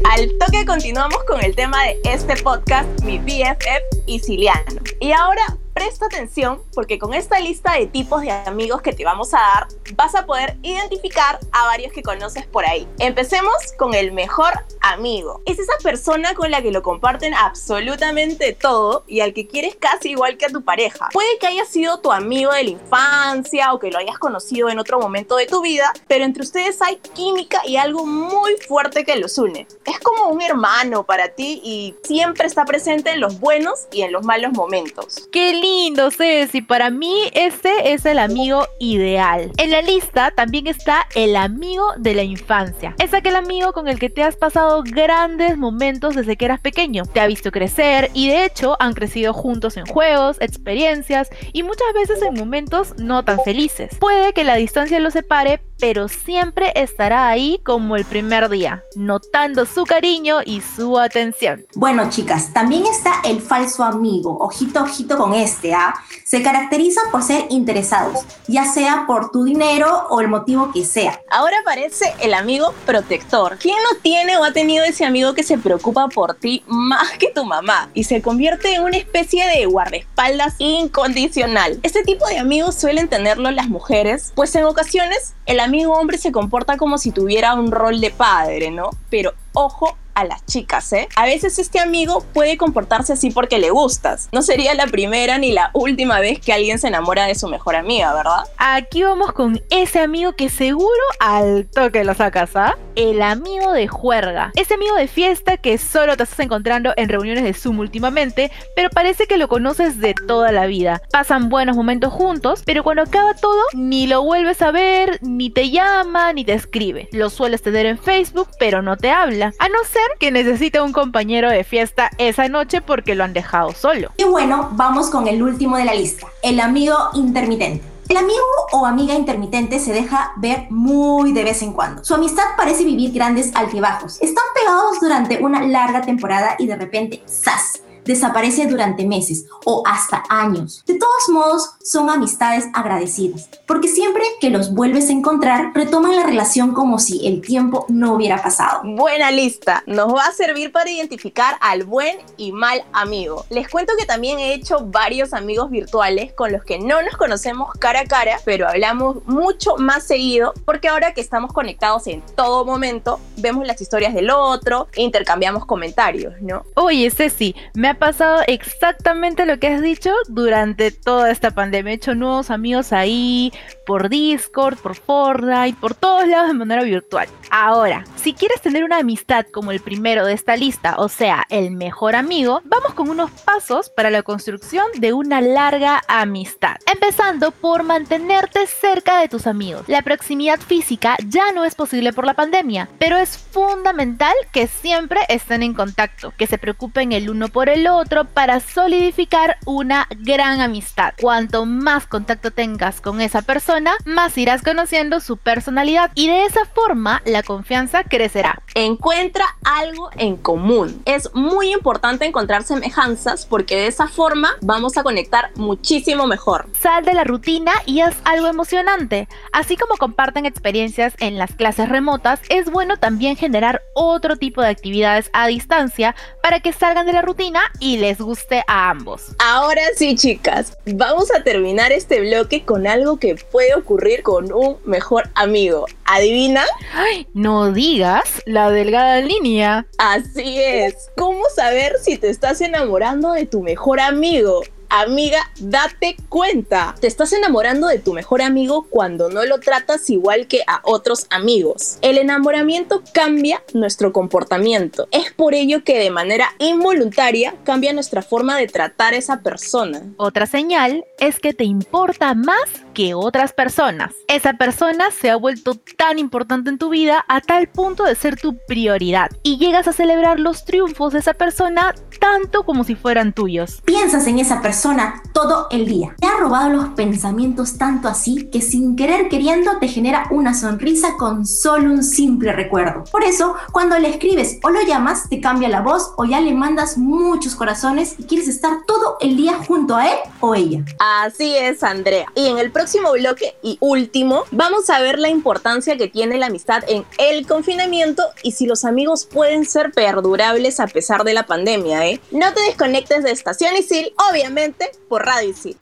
Al 0.10 0.30
toque 0.40 0.66
continuamos 0.66 1.22
con 1.26 1.44
el 1.44 1.54
tema 1.54 1.84
de 1.84 2.00
este 2.06 2.38
podcast, 2.38 2.88
mi 3.04 3.18
BFF 3.18 4.08
Isiliano. 4.08 4.82
Y 5.02 5.12
ahora 5.12 5.58
presta 5.74 6.06
atención 6.06 6.62
porque 6.74 7.00
con 7.00 7.14
esta 7.14 7.40
lista 7.40 7.74
de 7.74 7.88
tipos 7.88 8.22
de 8.22 8.32
amigos 8.32 8.82
que 8.82 8.94
te 8.94 9.04
vamos 9.06 9.34
a 9.34 9.38
dar, 9.38 9.68
vas 9.96 10.16
a 10.16 10.26
poder 10.26 10.58
identificar 10.62 11.40
a 11.52 11.66
varios 11.66 11.92
que 11.92 12.04
conoces 12.04 12.46
por 12.46 12.66
ahí. 12.66 12.88
Empecemos 13.00 13.54
con 13.78 13.94
el 13.94 14.12
mejor 14.12 14.54
amigo. 14.82 15.42
Es 15.46 15.60
esa 15.60 15.74
persona 15.82 16.34
con 16.36 16.52
la 16.52 16.62
que 16.62 16.72
lo 16.72 16.84
comparten 16.84 17.34
absolutamente 17.34 18.54
todo 18.54 19.04
y 19.08 19.22
al 19.22 19.34
que 19.34 19.48
quieres 19.48 19.76
casi 19.76 20.12
igual 20.12 20.38
que 20.38 20.46
a 20.46 20.50
tu 20.50 20.64
pareja. 20.64 21.10
Puede 21.12 21.38
que 21.40 21.48
haya 21.48 21.66
sido 21.66 22.00
tu 22.00 22.12
amigo 22.12 22.52
de 22.54 22.64
la 22.64 22.70
infancia 22.70 23.74
o 23.74 23.80
que 23.80 23.92
lo 23.92 23.98
hayas 23.98 24.20
conocido 24.20 24.70
en 24.70 24.80
otro 24.80 25.00
momento 25.00 25.36
de 25.36 25.48
tu 25.48 25.62
vida, 25.62 25.92
pero 26.08 26.26
entre 26.26 26.44
ustedes 26.44 26.82
hay 26.82 26.98
química 27.14 27.62
y 27.66 27.78
algo 27.78 28.06
muy 28.06 28.56
fuerte 28.68 29.04
que 29.04 29.16
los 29.16 29.38
une. 29.38 29.68
Es 29.86 30.00
como 30.00 30.30
un 30.30 30.42
hermano 30.42 31.04
para 31.04 31.30
ti 31.30 31.62
y 31.64 31.96
siempre 32.04 32.48
está 32.48 32.66
presente 32.66 33.12
en 33.12 33.20
los 33.20 33.40
buenos 33.40 33.88
y 33.92 34.02
en 34.02 34.12
los 34.12 34.24
malos 34.24 34.52
momentos. 34.54 35.28
¡Qué 35.32 35.54
lindo, 35.64 36.12
Ceci! 36.12 36.62
Para 36.62 36.90
mí, 36.90 37.30
este 37.34 37.94
es 37.94 38.06
el 38.06 38.20
amigo 38.20 38.68
ideal. 38.80 39.50
En 39.58 39.72
la 39.72 39.82
lista 39.82 40.32
también 40.32 40.68
está 40.68 41.08
el 41.16 41.38
amigo 41.38 41.86
de 41.98 42.14
la 42.14 42.24
infancia. 42.24 42.94
Es 43.00 43.14
aquel 43.14 43.38
amigo 43.38 43.72
con 43.72 43.88
el 43.88 43.98
que 43.98 44.10
te 44.10 44.24
has 44.24 44.36
pasado 44.36 44.84
grandes 44.84 45.58
momentos 45.58 46.16
desde 46.16 46.36
que 46.36 46.46
eras 46.46 46.60
pequeño. 46.60 47.06
Te 47.06 47.22
ha 47.22 47.28
visto 47.28 47.52
crecer 47.52 48.12
y 48.14 48.28
de 48.28 48.44
hecho 48.44 48.76
han 48.80 48.94
crecido 48.94 49.34
juntos 49.34 49.78
en 49.78 49.86
juegos, 49.86 50.36
experiencias 50.42 51.30
y 51.54 51.64
muchas 51.64 51.94
veces 51.94 52.22
en 52.22 52.34
momentos 52.34 52.96
no 52.98 53.24
tan 53.24 53.40
felices. 53.40 53.96
Puede 54.00 54.34
que 54.34 54.44
la 54.44 54.56
distancia 54.56 55.00
los 55.00 55.14
separe, 55.14 55.62
pero 55.84 56.08
siempre 56.08 56.72
estará 56.76 57.28
ahí 57.28 57.60
como 57.62 57.98
el 57.98 58.06
primer 58.06 58.48
día, 58.48 58.86
notando 58.96 59.66
su 59.66 59.84
cariño 59.84 60.38
y 60.46 60.62
su 60.62 60.98
atención. 60.98 61.66
Bueno, 61.76 62.10
chicas, 62.10 62.54
también 62.54 62.86
está 62.86 63.16
el 63.26 63.42
falso 63.42 63.84
amigo. 63.84 64.38
Ojito, 64.40 64.82
ojito 64.82 65.18
con 65.18 65.34
este, 65.34 65.74
¿ah? 65.74 65.94
Se 66.24 66.42
caracteriza 66.42 67.02
por 67.12 67.22
ser 67.22 67.48
interesados, 67.50 68.20
ya 68.48 68.64
sea 68.64 69.04
por 69.06 69.30
tu 69.32 69.44
dinero 69.44 70.08
o 70.10 70.22
el 70.22 70.30
motivo 70.30 70.72
que 70.72 70.86
sea. 70.86 71.20
Ahora 71.30 71.58
aparece 71.60 72.14
el 72.22 72.34
amigo 72.34 72.74
protector. 72.86 73.58
¿Quién 73.60 73.76
no 73.84 74.00
tiene 74.00 74.38
o 74.38 74.46
ha 74.46 74.54
tenido 74.54 74.86
ese 74.86 75.04
amigo 75.04 75.34
que 75.34 75.44
se 75.44 75.58
preocupa 75.58 76.08
por 76.08 76.36
ti 76.36 76.64
más 76.66 77.12
que 77.20 77.30
tu 77.30 77.44
mamá 77.44 77.90
y 77.94 78.06
se 78.06 78.22
convierte 78.22 78.74
en 78.74 78.84
una 78.84 78.96
especie 78.96 79.46
de 79.50 79.66
guardaespaldas 79.66 80.56
incondicional? 80.60 81.78
Este 81.84 82.04
tipo 82.04 82.26
de 82.28 82.38
amigos 82.38 82.76
suelen 82.76 83.10
tenerlo 83.10 83.52
las 83.52 83.68
mujeres, 83.68 84.32
pues 84.34 84.56
en 84.56 84.64
ocasiones 84.64 85.34
el 85.46 85.60
amigo 85.60 85.73
hombre 85.82 86.18
se 86.18 86.32
comporta 86.32 86.78
como 86.78 86.98
si 86.98 87.12
tuviera 87.12 87.54
un 87.54 87.72
rol 87.72 88.00
de 88.00 88.12
padre, 88.12 88.72
¿no? 88.72 88.90
Pero 89.10 89.34
ojo 89.54 89.98
a 90.16 90.26
las 90.26 90.46
chicas, 90.46 90.94
¿eh? 90.94 91.08
A 91.16 91.26
veces 91.26 91.58
este 91.60 91.80
amigo 91.80 92.24
puede 92.34 92.58
comportarse 92.58 93.14
así 93.14 93.32
porque 93.32 93.58
le 93.58 93.70
gustas. 93.72 94.30
No 94.32 94.42
sería 94.42 94.74
la 94.74 94.88
primera 94.88 95.38
ni 95.38 95.52
la 95.52 95.72
última 95.74 96.20
vez 96.20 96.40
que 96.40 96.54
alguien 96.54 96.80
se 96.80 96.88
enamora 96.88 97.26
de 97.26 97.36
su 97.36 97.48
mejor 97.48 97.76
amiga, 97.76 98.14
¿verdad? 98.14 98.44
Aquí 98.58 99.04
vamos 99.04 99.32
con 99.34 99.62
ese 99.70 100.00
amigo 100.00 100.34
que 100.34 100.50
seguro 100.50 100.90
al 101.20 101.68
toque 101.68 102.04
lo 102.04 102.14
sacas, 102.14 102.56
¿ah? 102.56 102.78
El 102.96 103.24
amigo 103.24 103.72
de 103.72 103.88
juerga. 103.88 104.52
Ese 104.56 104.76
amigo 104.76 104.96
de 104.96 105.08
fiesta 105.08 105.58
que 105.58 105.80
solo 105.80 106.16
te 106.16 106.24
estás 106.24 106.40
encontrando 106.42 106.94
en 106.96 107.10
reuniones 107.10 107.44
de 107.44 107.54
Zoom 107.54 107.80
últimamente, 107.80 108.52
pero 108.76 108.90
parece 108.92 109.26
que 109.26 109.38
lo 109.38 109.48
conoces 109.48 110.00
de 110.00 110.14
toda 110.14 110.52
la 110.52 110.68
vida. 110.68 111.02
Pasan 111.12 111.50
buenos 111.50 111.76
momentos 111.76 112.14
juntos, 112.14 112.62
pero 112.66 112.84
cuando 112.84 113.02
acaba 113.02 113.34
todo, 113.34 113.60
ni 113.74 114.06
lo 114.06 114.22
vuelves 114.22 114.62
a 114.62 114.72
ver, 114.72 115.18
ni 115.22 115.50
te 115.50 115.72
llama, 115.72 116.34
ni 116.34 116.46
te 116.46 116.54
escribe. 116.54 117.10
Lo 117.12 117.32
sueles 117.32 117.64
tener 117.64 117.88
en 117.88 117.98
Facebook, 117.98 118.50
pero 118.60 118.84
no 118.84 118.96
te 118.96 119.10
habla. 119.10 119.54
A 119.58 119.70
no 119.70 119.84
ser 119.86 120.18
que 120.20 120.32
necesite 120.32 120.80
un 120.80 120.94
compañero 120.94 121.50
de 121.50 121.64
fiesta 121.64 122.12
esa 122.20 122.48
noche 122.48 122.82
porque 122.82 123.16
lo 123.16 123.24
han 123.24 123.34
dejado 123.34 123.72
solo. 123.72 124.12
Y 124.18 124.26
bueno, 124.26 124.70
vamos 124.74 125.10
con 125.10 125.28
el 125.28 125.42
último 125.42 125.78
de 125.78 125.86
la 125.86 125.96
lista, 125.96 126.28
el 126.44 126.60
amigo 126.60 126.96
intermitente. 127.16 127.93
El 128.10 128.18
amigo 128.18 128.44
o 128.74 128.86
amiga 128.86 129.14
intermitente 129.14 129.80
se 129.80 129.94
deja 129.94 130.34
ver 130.38 130.68
muy 130.70 131.32
de 131.32 131.44
vez 131.44 131.62
en 131.62 131.74
cuando. 131.74 132.04
Su 132.04 132.14
amistad 132.16 132.44
parece 132.58 132.84
vivir 132.84 133.14
grandes 133.14 133.56
altibajos. 133.56 134.22
Están 134.22 134.44
pegados 134.54 135.00
durante 135.00 135.42
una 135.42 135.66
larga 135.66 136.02
temporada 136.02 136.56
y 136.60 136.68
de 136.68 136.76
repente, 136.76 137.24
¡zas! 137.28 137.82
Desaparece 138.06 138.68
durante 138.68 139.06
meses 139.06 139.46
o 139.66 139.84
hasta 139.86 140.24
años. 140.30 140.84
De 140.86 140.96
todos 140.96 141.30
modos, 141.30 141.70
son 141.84 142.10
amistades 142.10 142.66
agradecidas, 142.74 143.50
porque 143.66 143.88
siempre 143.88 144.24
que 144.40 144.50
los 144.50 144.74
vuelves 144.74 145.10
a 145.10 145.14
encontrar, 145.14 145.72
retoman 145.74 146.16
la 146.16 146.26
relación 146.26 146.74
como 146.74 147.00
si 147.00 147.28
el 147.28 147.42
tiempo 147.42 147.86
no 147.90 148.14
hubiera 148.14 148.42
pasado. 148.42 148.82
Buena 148.84 149.32
lista, 149.32 149.84
nos 149.86 150.14
va 150.14 150.26
a 150.28 150.34
servir 150.34 150.72
para 150.72 150.90
identificar 150.90 151.58
al 151.62 151.84
buen 151.84 152.18
y 152.38 152.52
mal 152.52 152.84
amigo. 152.94 153.46
Les 153.50 153.70
cuento 153.70 153.94
que 153.98 154.06
también 154.06 154.40
he 154.40 154.54
hecho 154.54 154.86
varios 154.86 155.34
amigos 155.34 155.70
virtuales 155.70 156.34
con 156.34 156.52
los 156.52 156.64
que 156.64 156.80
no 156.80 157.02
nos 157.02 157.18
conocemos 157.18 157.72
cara 157.80 158.02
a 158.02 158.06
cara, 158.06 158.40
pero 158.46 158.68
hablamos 158.68 159.26
mucho 159.26 159.78
más 159.78 160.04
seguido, 160.04 160.54
porque 160.66 160.88
ahora 160.88 161.14
que 161.14 161.22
estamos 161.22 161.54
conectados 161.54 162.08
en 162.08 162.22
todo 162.36 162.66
momento, 162.66 163.20
vemos 163.38 163.66
las 163.66 163.82
historias 163.82 164.14
del 164.14 164.30
otro 164.30 164.88
e 164.94 165.02
intercambiamos 165.02 165.66
comentarios, 165.66 166.34
¿no? 166.42 166.66
Oye, 166.76 167.10
Ceci, 167.10 167.56
me 167.74 167.90
ha 167.90 167.93
pasado 167.96 168.42
exactamente 168.48 169.46
lo 169.46 169.60
que 169.60 169.68
has 169.68 169.82
dicho 169.82 170.12
durante 170.28 170.92
toda 170.92 171.32
esta 171.32 171.52
pandemia. 171.52 171.94
He 171.94 171.96
hecho 171.96 172.16
nuevos 172.16 172.50
amigos 172.50 172.94
ahí, 172.94 173.52
por 173.86 174.10
Discord, 174.10 174.78
por 174.78 174.96
Fortnite, 174.96 175.78
por 175.80 175.96
todos 175.96 176.28
lados 176.28 176.48
de 176.48 176.54
manera 176.54 176.84
virtual. 176.84 177.28
Ahora, 177.50 178.04
si 178.16 178.34
quieres 178.34 178.62
tener 178.62 178.84
una 178.84 179.00
amistad 179.00 179.46
como 179.52 179.72
el 179.72 179.80
primero 179.80 180.26
de 180.26 180.34
esta 180.34 180.56
lista, 180.56 180.96
o 180.98 181.10
sea, 181.10 181.46
el 181.50 181.72
mejor 181.72 182.16
amigo, 182.16 182.62
vamos 182.66 182.94
con 182.94 183.10
unos 183.10 183.32
pasos 183.32 183.90
para 183.90 184.10
la 184.10 184.24
construcción 184.24 184.86
de 184.98 185.14
una 185.14 185.42
larga 185.42 186.02
amistad. 186.08 186.78
Empezando 186.92 187.52
por 187.52 187.84
mantenerte 187.84 188.66
cerca 188.68 189.20
de 189.20 189.28
tus 189.28 189.48
amigos. 189.48 189.84
La 189.88 190.02
proximidad 190.02 190.60
física 190.60 191.18
ya 191.28 191.52
no 191.52 191.66
es 191.66 191.76
posible 191.76 192.14
por 192.14 192.26
la 192.26 192.34
pandemia, 192.34 192.90
pero 193.00 193.18
es 193.18 193.38
fundamental 193.38 194.34
que 194.52 194.68
siempre 194.68 195.20
estén 195.30 195.64
en 195.64 195.74
contacto, 195.74 196.34
que 196.38 196.48
se 196.48 196.58
preocupen 196.58 197.12
el 197.12 197.30
uno 197.30 197.50
por 197.50 197.70
el 197.70 197.83
otro 197.88 198.26
para 198.26 198.60
solidificar 198.60 199.58
una 199.66 200.08
gran 200.20 200.62
amistad. 200.62 201.14
Cuanto 201.22 201.66
más 201.66 202.08
contacto 202.08 202.52
tengas 202.52 203.02
con 203.02 203.22
esa 203.22 203.42
persona, 203.42 203.94
más 204.06 204.38
irás 204.38 204.64
conociendo 204.64 205.20
su 205.20 205.38
personalidad 205.38 206.12
y 206.16 206.28
de 206.28 206.46
esa 206.46 206.66
forma 206.66 207.22
la 207.26 207.44
confianza 207.44 208.04
crecerá. 208.04 208.63
Encuentra 208.76 209.46
algo 209.64 210.10
en 210.18 210.36
común. 210.36 211.02
Es 211.06 211.34
muy 211.36 211.72
importante 211.72 212.26
encontrar 212.26 212.64
semejanzas 212.64 213.46
porque 213.46 213.76
de 213.76 213.88
esa 213.88 214.08
forma 214.08 214.56
vamos 214.62 214.98
a 214.98 215.04
conectar 215.04 215.52
muchísimo 215.56 216.26
mejor. 216.26 216.68
Sal 216.80 217.06
de 217.06 217.14
la 217.14 217.24
rutina 217.24 217.72
y 217.86 218.02
haz 218.02 218.16
algo 218.24 218.48
emocionante. 218.48 219.28
Así 219.52 219.78
como 219.78 219.98
comparten 219.98 220.46
experiencias 220.46 221.14
en 221.20 221.38
las 221.38 221.54
clases 221.54 221.90
remotas, 221.90 222.40
es 222.50 222.72
bueno 222.72 222.98
también 222.98 223.36
generar 223.36 223.84
otro 223.94 224.38
tipo 224.38 224.62
de 224.62 224.70
actividades 224.70 225.30
a 225.34 225.48
distancia 225.48 226.16
para 226.42 226.60
que 226.60 226.74
salgan 226.74 227.06
de 227.06 227.14
la 227.14 227.22
rutina 227.22 227.62
y 227.80 227.98
les 227.98 228.20
guste 228.20 228.64
a 228.68 228.90
ambos. 228.90 229.36
Ahora 229.38 229.84
sí, 229.96 230.16
chicas, 230.16 230.78
vamos 230.86 231.30
a 231.32 231.44
terminar 231.44 231.92
este 231.92 232.22
bloque 232.22 232.66
con 232.66 232.88
algo 232.88 233.18
que 233.18 233.36
puede 233.36 233.76
ocurrir 233.76 234.24
con 234.24 234.52
un 234.52 234.78
mejor 234.84 235.30
amigo. 235.36 235.86
¿Adivina? 236.06 236.64
Ay, 236.94 237.28
no 237.34 237.72
digas 237.72 238.42
la 238.46 238.63
delgada 238.72 239.22
línea. 239.22 239.86
Así 239.98 240.60
es. 240.60 241.10
¿Cómo 241.18 241.44
saber 241.56 241.94
si 242.02 242.18
te 242.18 242.30
estás 242.30 242.62
enamorando 242.62 243.34
de 243.34 243.46
tu 243.46 243.62
mejor 243.62 244.00
amigo? 244.00 244.62
Amiga, 244.96 245.40
date 245.60 246.16
cuenta. 246.30 246.94
Te 247.00 247.08
estás 247.08 247.34
enamorando 247.34 247.88
de 247.88 247.98
tu 247.98 248.14
mejor 248.14 248.44
amigo 248.44 248.86
cuando 248.92 249.28
no 249.28 249.44
lo 249.44 249.60
tratas 249.60 250.08
igual 250.12 250.46
que 250.46 250.62
a 250.68 250.82
otros 250.84 251.26
amigos. 251.32 251.98
El 252.04 252.20
enamoramiento 252.20 253.02
cambia 253.12 253.64
nuestro 253.74 254.14
comportamiento. 254.14 255.08
Es 255.10 255.32
por 255.32 255.56
ello 255.56 255.84
que 255.84 255.98
de 255.98 256.12
manera 256.12 256.50
involuntaria 256.60 257.56
cambia 257.64 257.92
nuestra 257.92 258.22
forma 258.22 258.56
de 258.56 258.68
tratar 258.68 259.16
a 259.16 259.18
esa 259.18 259.42
persona. 259.42 260.04
Otra 260.18 260.46
señal 260.46 261.04
es 261.20 261.40
que 261.40 261.54
te 261.54 261.64
importa 261.64 262.36
más 262.36 262.70
que 262.94 263.14
otras 263.14 263.54
personas. 263.54 264.14
Esa 264.28 264.54
persona 264.54 265.06
se 265.12 265.30
ha 265.30 265.36
vuelto 265.36 265.76
tan 265.98 266.20
importante 266.20 266.70
en 266.70 266.78
tu 266.78 266.90
vida 266.90 267.26
a 267.28 267.42
tal 267.42 267.68
punto 267.68 268.04
de 268.04 268.16
ser 268.16 268.40
tu 268.40 268.58
prioridad 268.68 269.32
y 269.42 269.58
llegas 269.58 269.88
a 269.88 269.94
celebrar 269.94 270.40
los 270.40 270.64
triunfos 270.66 271.14
de 271.14 271.20
esa 271.20 271.34
persona 271.34 271.96
tanto 272.20 272.64
como 272.64 272.84
si 272.84 272.96
fueran 272.96 273.34
tuyos. 273.34 273.82
Piensas 273.84 274.28
en 274.28 274.40
esa 274.40 274.62
persona 274.62 275.22
todo 275.34 275.68
el 275.72 275.88
día. 275.88 276.16
Te 276.20 276.28
ha 276.28 276.38
robado 276.38 276.70
los 276.70 276.90
pensamientos 276.90 277.78
tanto 277.78 278.08
así 278.08 278.50
que 278.52 278.62
sin 278.62 278.96
querer 278.96 279.28
queriendo 279.28 279.80
te 279.80 279.88
genera 279.88 280.28
una 280.30 280.54
sonrisa 280.54 281.18
con 281.18 281.46
solo 281.46 281.92
un 281.92 282.04
simple 282.04 282.54
recuerdo. 282.54 283.04
Por 283.12 283.24
eso, 283.24 283.56
cuando 283.72 283.98
le 283.98 284.10
escribes 284.10 284.60
o 284.64 284.70
lo 284.70 284.82
llamas, 284.84 285.30
te 285.30 285.42
cambia 285.42 285.70
la 285.70 285.82
voz 285.82 286.14
o 286.18 286.26
ya 286.26 286.40
le 286.40 286.54
mandas 286.54 286.98
muchos 286.98 287.56
corazones 287.56 288.16
y 288.18 288.24
quieres 288.24 288.48
estar 288.48 288.86
todo 288.86 289.18
el 289.20 289.36
día 289.36 289.54
junto 289.68 289.96
a 289.96 290.08
él 290.08 290.18
o 290.40 290.54
ella. 290.56 290.84
Así 291.00 291.56
es, 291.58 291.84
Andrea. 291.84 292.28
Y 292.36 292.48
en 292.48 292.60
el 292.60 292.72
próximo 292.72 292.83
bloque 293.14 293.56
y 293.62 293.78
último, 293.80 294.44
vamos 294.52 294.90
a 294.90 295.00
ver 295.00 295.20
la 295.20 295.30
importancia 295.30 295.98
que 295.98 296.08
tiene 296.08 296.38
la 296.38 296.48
amistad 296.48 296.84
en 296.88 297.06
el 297.18 297.48
confinamiento 297.48 298.24
y 298.44 298.52
si 298.52 298.66
los 298.66 298.84
amigos 298.86 299.26
pueden 299.26 299.66
ser 299.66 299.92
perdurables 299.92 300.80
a 300.80 300.88
pesar 300.88 301.24
de 301.24 301.34
la 301.34 301.46
pandemia, 301.46 302.08
¿eh? 302.08 302.20
No 302.32 302.54
te 302.54 302.62
desconectes 302.62 303.24
de 303.24 303.32
Estación 303.32 303.76
Isil, 303.78 304.14
obviamente 304.30 304.92
por 305.08 305.26
Radio 305.26 305.50
Isil. 305.50 305.78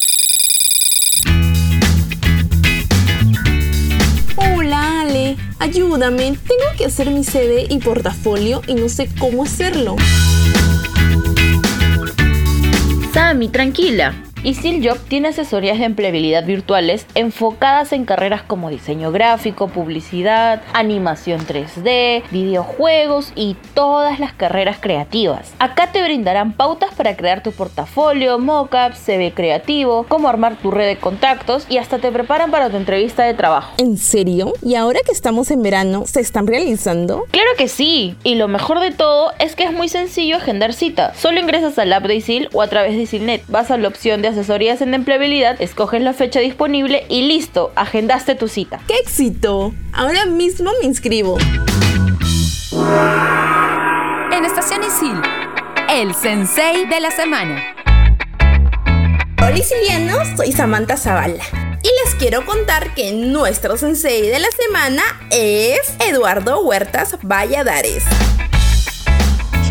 Hola 4.37 5.01
Ale, 5.01 5.37
ayúdame. 5.59 6.37
Tengo 6.47 6.77
que 6.77 6.85
hacer 6.85 7.09
mi 7.09 7.23
CD 7.23 7.65
y 7.69 7.79
portafolio 7.79 8.61
y 8.67 8.75
no 8.75 8.89
sé 8.89 9.09
cómo 9.19 9.43
hacerlo. 9.43 9.95
Sammy, 13.13 13.49
tranquila. 13.49 14.30
Isil 14.43 14.83
Job 14.83 14.97
tiene 15.07 15.27
asesorías 15.27 15.77
de 15.77 15.85
empleabilidad 15.85 16.43
virtuales 16.43 17.05
enfocadas 17.13 17.93
en 17.93 18.05
carreras 18.05 18.41
como 18.41 18.71
diseño 18.71 19.11
gráfico, 19.11 19.67
publicidad, 19.67 20.63
animación 20.73 21.41
3D, 21.41 22.23
videojuegos 22.31 23.33
y 23.35 23.55
todas 23.75 24.19
las 24.19 24.33
carreras 24.33 24.77
creativas. 24.79 25.53
Acá 25.59 25.91
te 25.91 26.01
brindarán 26.01 26.53
pautas 26.53 26.91
para 26.95 27.15
crear 27.15 27.43
tu 27.43 27.51
portafolio, 27.51 28.39
mockup, 28.39 28.95
CV 28.95 29.31
creativo, 29.31 30.07
cómo 30.09 30.27
armar 30.27 30.55
tu 30.55 30.71
red 30.71 30.87
de 30.87 30.97
contactos 30.97 31.67
y 31.69 31.77
hasta 31.77 31.99
te 31.99 32.11
preparan 32.11 32.49
para 32.49 32.71
tu 32.71 32.77
entrevista 32.77 33.23
de 33.23 33.35
trabajo. 33.35 33.75
¿En 33.77 33.95
serio? 33.95 34.53
¿Y 34.63 34.73
ahora 34.73 35.01
que 35.05 35.11
estamos 35.11 35.51
en 35.51 35.61
verano, 35.61 36.05
se 36.07 36.19
están 36.19 36.47
realizando? 36.47 37.25
Claro 37.29 37.51
que 37.59 37.67
sí, 37.67 38.15
y 38.23 38.33
lo 38.33 38.47
mejor 38.47 38.79
de 38.79 38.89
todo 38.89 39.33
es 39.37 39.55
que 39.55 39.65
es 39.65 39.71
muy 39.71 39.87
sencillo 39.87 40.37
agendar 40.37 40.73
cita. 40.73 41.13
Solo 41.13 41.39
ingresas 41.39 41.77
al 41.77 41.93
app 41.93 42.05
de 42.05 42.15
Isil 42.15 42.49
o 42.53 42.63
a 42.63 42.67
través 42.67 42.95
de 42.95 43.03
Isilnet, 43.03 43.43
vas 43.47 43.69
a 43.69 43.77
la 43.77 43.87
opción 43.87 44.23
de 44.23 44.30
asesorías 44.31 44.81
en 44.81 44.93
empleabilidad, 44.93 45.61
escoges 45.61 46.01
la 46.01 46.13
fecha 46.13 46.39
disponible 46.39 47.05
y 47.09 47.27
listo, 47.27 47.71
agendaste 47.75 48.35
tu 48.35 48.47
cita. 48.47 48.79
¡Qué 48.87 48.95
éxito! 48.95 49.73
Ahora 49.93 50.25
mismo 50.25 50.71
me 50.79 50.87
inscribo. 50.87 51.37
En 54.31 54.45
Estación 54.45 54.81
Isil, 54.83 55.21
el 55.89 56.15
sensei 56.15 56.85
de 56.87 56.99
la 56.99 57.11
semana. 57.11 57.61
Hola 59.37 59.57
Isilianos, 59.57 60.27
soy 60.37 60.51
Samantha 60.51 60.97
Zavala. 60.97 61.43
Y 61.83 61.89
les 62.05 62.15
quiero 62.15 62.45
contar 62.45 62.93
que 62.93 63.11
nuestro 63.11 63.75
sensei 63.75 64.27
de 64.27 64.39
la 64.39 64.49
semana 64.51 65.03
es 65.31 65.95
Eduardo 66.07 66.61
Huertas 66.61 67.17
Valladares. 67.23 68.05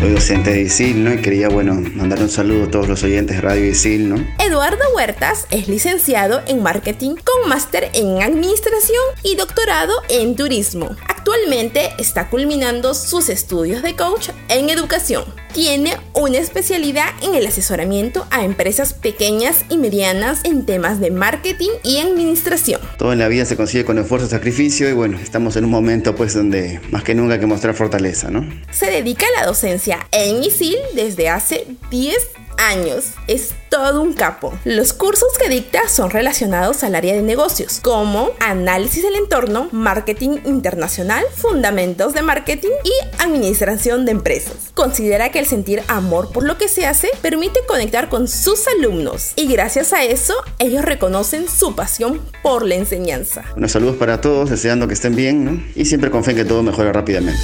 Soy 0.01 0.13
docente 0.13 0.51
de 0.51 0.61
ISIL, 0.61 1.03
¿no? 1.03 1.13
Y 1.13 1.21
quería, 1.21 1.47
bueno, 1.47 1.75
mandar 1.75 2.19
un 2.21 2.29
saludo 2.29 2.63
a 2.63 2.71
todos 2.71 2.87
los 2.87 3.03
oyentes 3.03 3.35
de 3.35 3.41
Radio 3.43 3.67
ISIL, 3.67 4.09
¿no? 4.09 4.15
Eduardo 4.39 4.83
Huertas 4.95 5.45
es 5.51 5.67
licenciado 5.67 6.41
en 6.47 6.63
marketing 6.63 7.17
con 7.23 7.47
máster 7.47 7.91
en 7.93 8.19
administración 8.19 9.03
y 9.21 9.35
doctorado 9.35 9.93
en 10.09 10.35
turismo. 10.35 10.95
Actualmente 11.07 11.91
está 11.99 12.31
culminando 12.31 12.95
sus 12.95 13.29
estudios 13.29 13.83
de 13.83 13.95
coach 13.95 14.29
en 14.49 14.71
educación. 14.71 15.23
Tiene 15.53 15.97
una 16.13 16.37
especialidad 16.37 17.09
en 17.21 17.35
el 17.35 17.45
asesoramiento 17.45 18.25
a 18.31 18.45
empresas 18.45 18.93
pequeñas 18.93 19.65
y 19.67 19.77
medianas 19.77 20.39
en 20.45 20.65
temas 20.65 21.01
de 21.01 21.11
marketing 21.11 21.71
y 21.83 21.97
administración. 21.99 22.79
Todo 22.97 23.11
en 23.11 23.19
la 23.19 23.27
vida 23.27 23.43
se 23.43 23.57
consigue 23.57 23.83
con 23.83 23.97
esfuerzo 23.97 24.27
y 24.27 24.29
sacrificio 24.29 24.87
y 24.87 24.93
bueno, 24.93 25.19
estamos 25.19 25.57
en 25.57 25.65
un 25.65 25.71
momento 25.71 26.15
pues 26.15 26.33
donde 26.33 26.79
más 26.91 27.03
que 27.03 27.15
nunca 27.15 27.33
hay 27.33 27.39
que 27.41 27.47
mostrar 27.47 27.75
fortaleza, 27.75 28.31
¿no? 28.31 28.47
Se 28.71 28.85
dedica 28.85 29.25
a 29.35 29.41
la 29.41 29.47
docencia 29.47 30.07
en 30.11 30.41
ISIL 30.41 30.77
desde 30.95 31.27
hace 31.27 31.67
10 31.89 32.15
años. 32.57 33.13
Es 33.27 33.53
todo 33.69 34.01
un 34.01 34.13
capo. 34.13 34.53
Los 34.65 34.93
cursos 34.93 35.29
que 35.39 35.49
dicta 35.49 35.87
son 35.87 36.09
relacionados 36.09 36.83
al 36.83 36.95
área 36.95 37.13
de 37.13 37.21
negocios, 37.21 37.79
como 37.81 38.31
análisis 38.39 39.03
del 39.03 39.15
entorno, 39.15 39.69
marketing 39.71 40.39
internacional, 40.45 41.23
fundamentos 41.35 42.13
de 42.13 42.21
marketing 42.21 42.71
y 42.83 43.21
administración 43.21 44.05
de 44.05 44.11
empresas. 44.11 44.71
Considera 44.73 45.29
que 45.29 45.39
el 45.39 45.45
sentir 45.45 45.83
amor 45.87 46.31
por 46.31 46.43
lo 46.43 46.57
que 46.57 46.67
se 46.67 46.85
hace 46.85 47.09
permite 47.21 47.61
conectar 47.67 48.09
con 48.09 48.27
sus 48.27 48.67
alumnos 48.67 49.33
y 49.35 49.47
gracias 49.47 49.93
a 49.93 50.03
eso 50.03 50.33
ellos 50.59 50.83
reconocen 50.83 51.47
su 51.47 51.75
pasión 51.75 52.21
por 52.43 52.65
la 52.65 52.75
enseñanza. 52.75 53.43
Unos 53.55 53.71
saludos 53.71 53.95
para 53.95 54.21
todos, 54.21 54.49
deseando 54.49 54.87
que 54.87 54.93
estén 54.93 55.15
bien, 55.15 55.45
¿no? 55.45 55.63
Y 55.75 55.85
siempre 55.85 56.11
confíen 56.11 56.37
que 56.37 56.45
todo 56.45 56.63
mejore 56.63 56.91
rápidamente. 56.91 57.41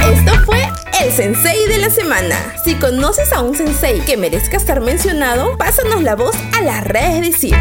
Esto 0.00 0.32
fue 0.46 0.67
el 1.00 1.12
Sensei 1.12 1.66
de 1.68 1.78
la 1.78 1.90
semana. 1.90 2.36
Si 2.64 2.74
conoces 2.74 3.32
a 3.32 3.42
un 3.42 3.54
Sensei 3.54 4.00
que 4.00 4.16
merezca 4.16 4.56
estar 4.56 4.80
mencionado, 4.80 5.56
pásanos 5.56 6.02
la 6.02 6.16
voz 6.16 6.34
a 6.56 6.62
las 6.62 6.84
redes 6.84 7.20
de 7.20 7.26
Isil. 7.28 7.54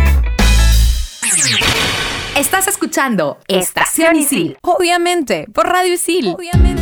Estás 2.35 2.67
escuchando 2.67 3.37
Estación 3.47 4.15
Isil, 4.15 4.57
obviamente, 4.61 5.47
por 5.53 5.67
Radio 5.67 5.93
Isil. 5.93 6.33
Obviamente. 6.35 6.81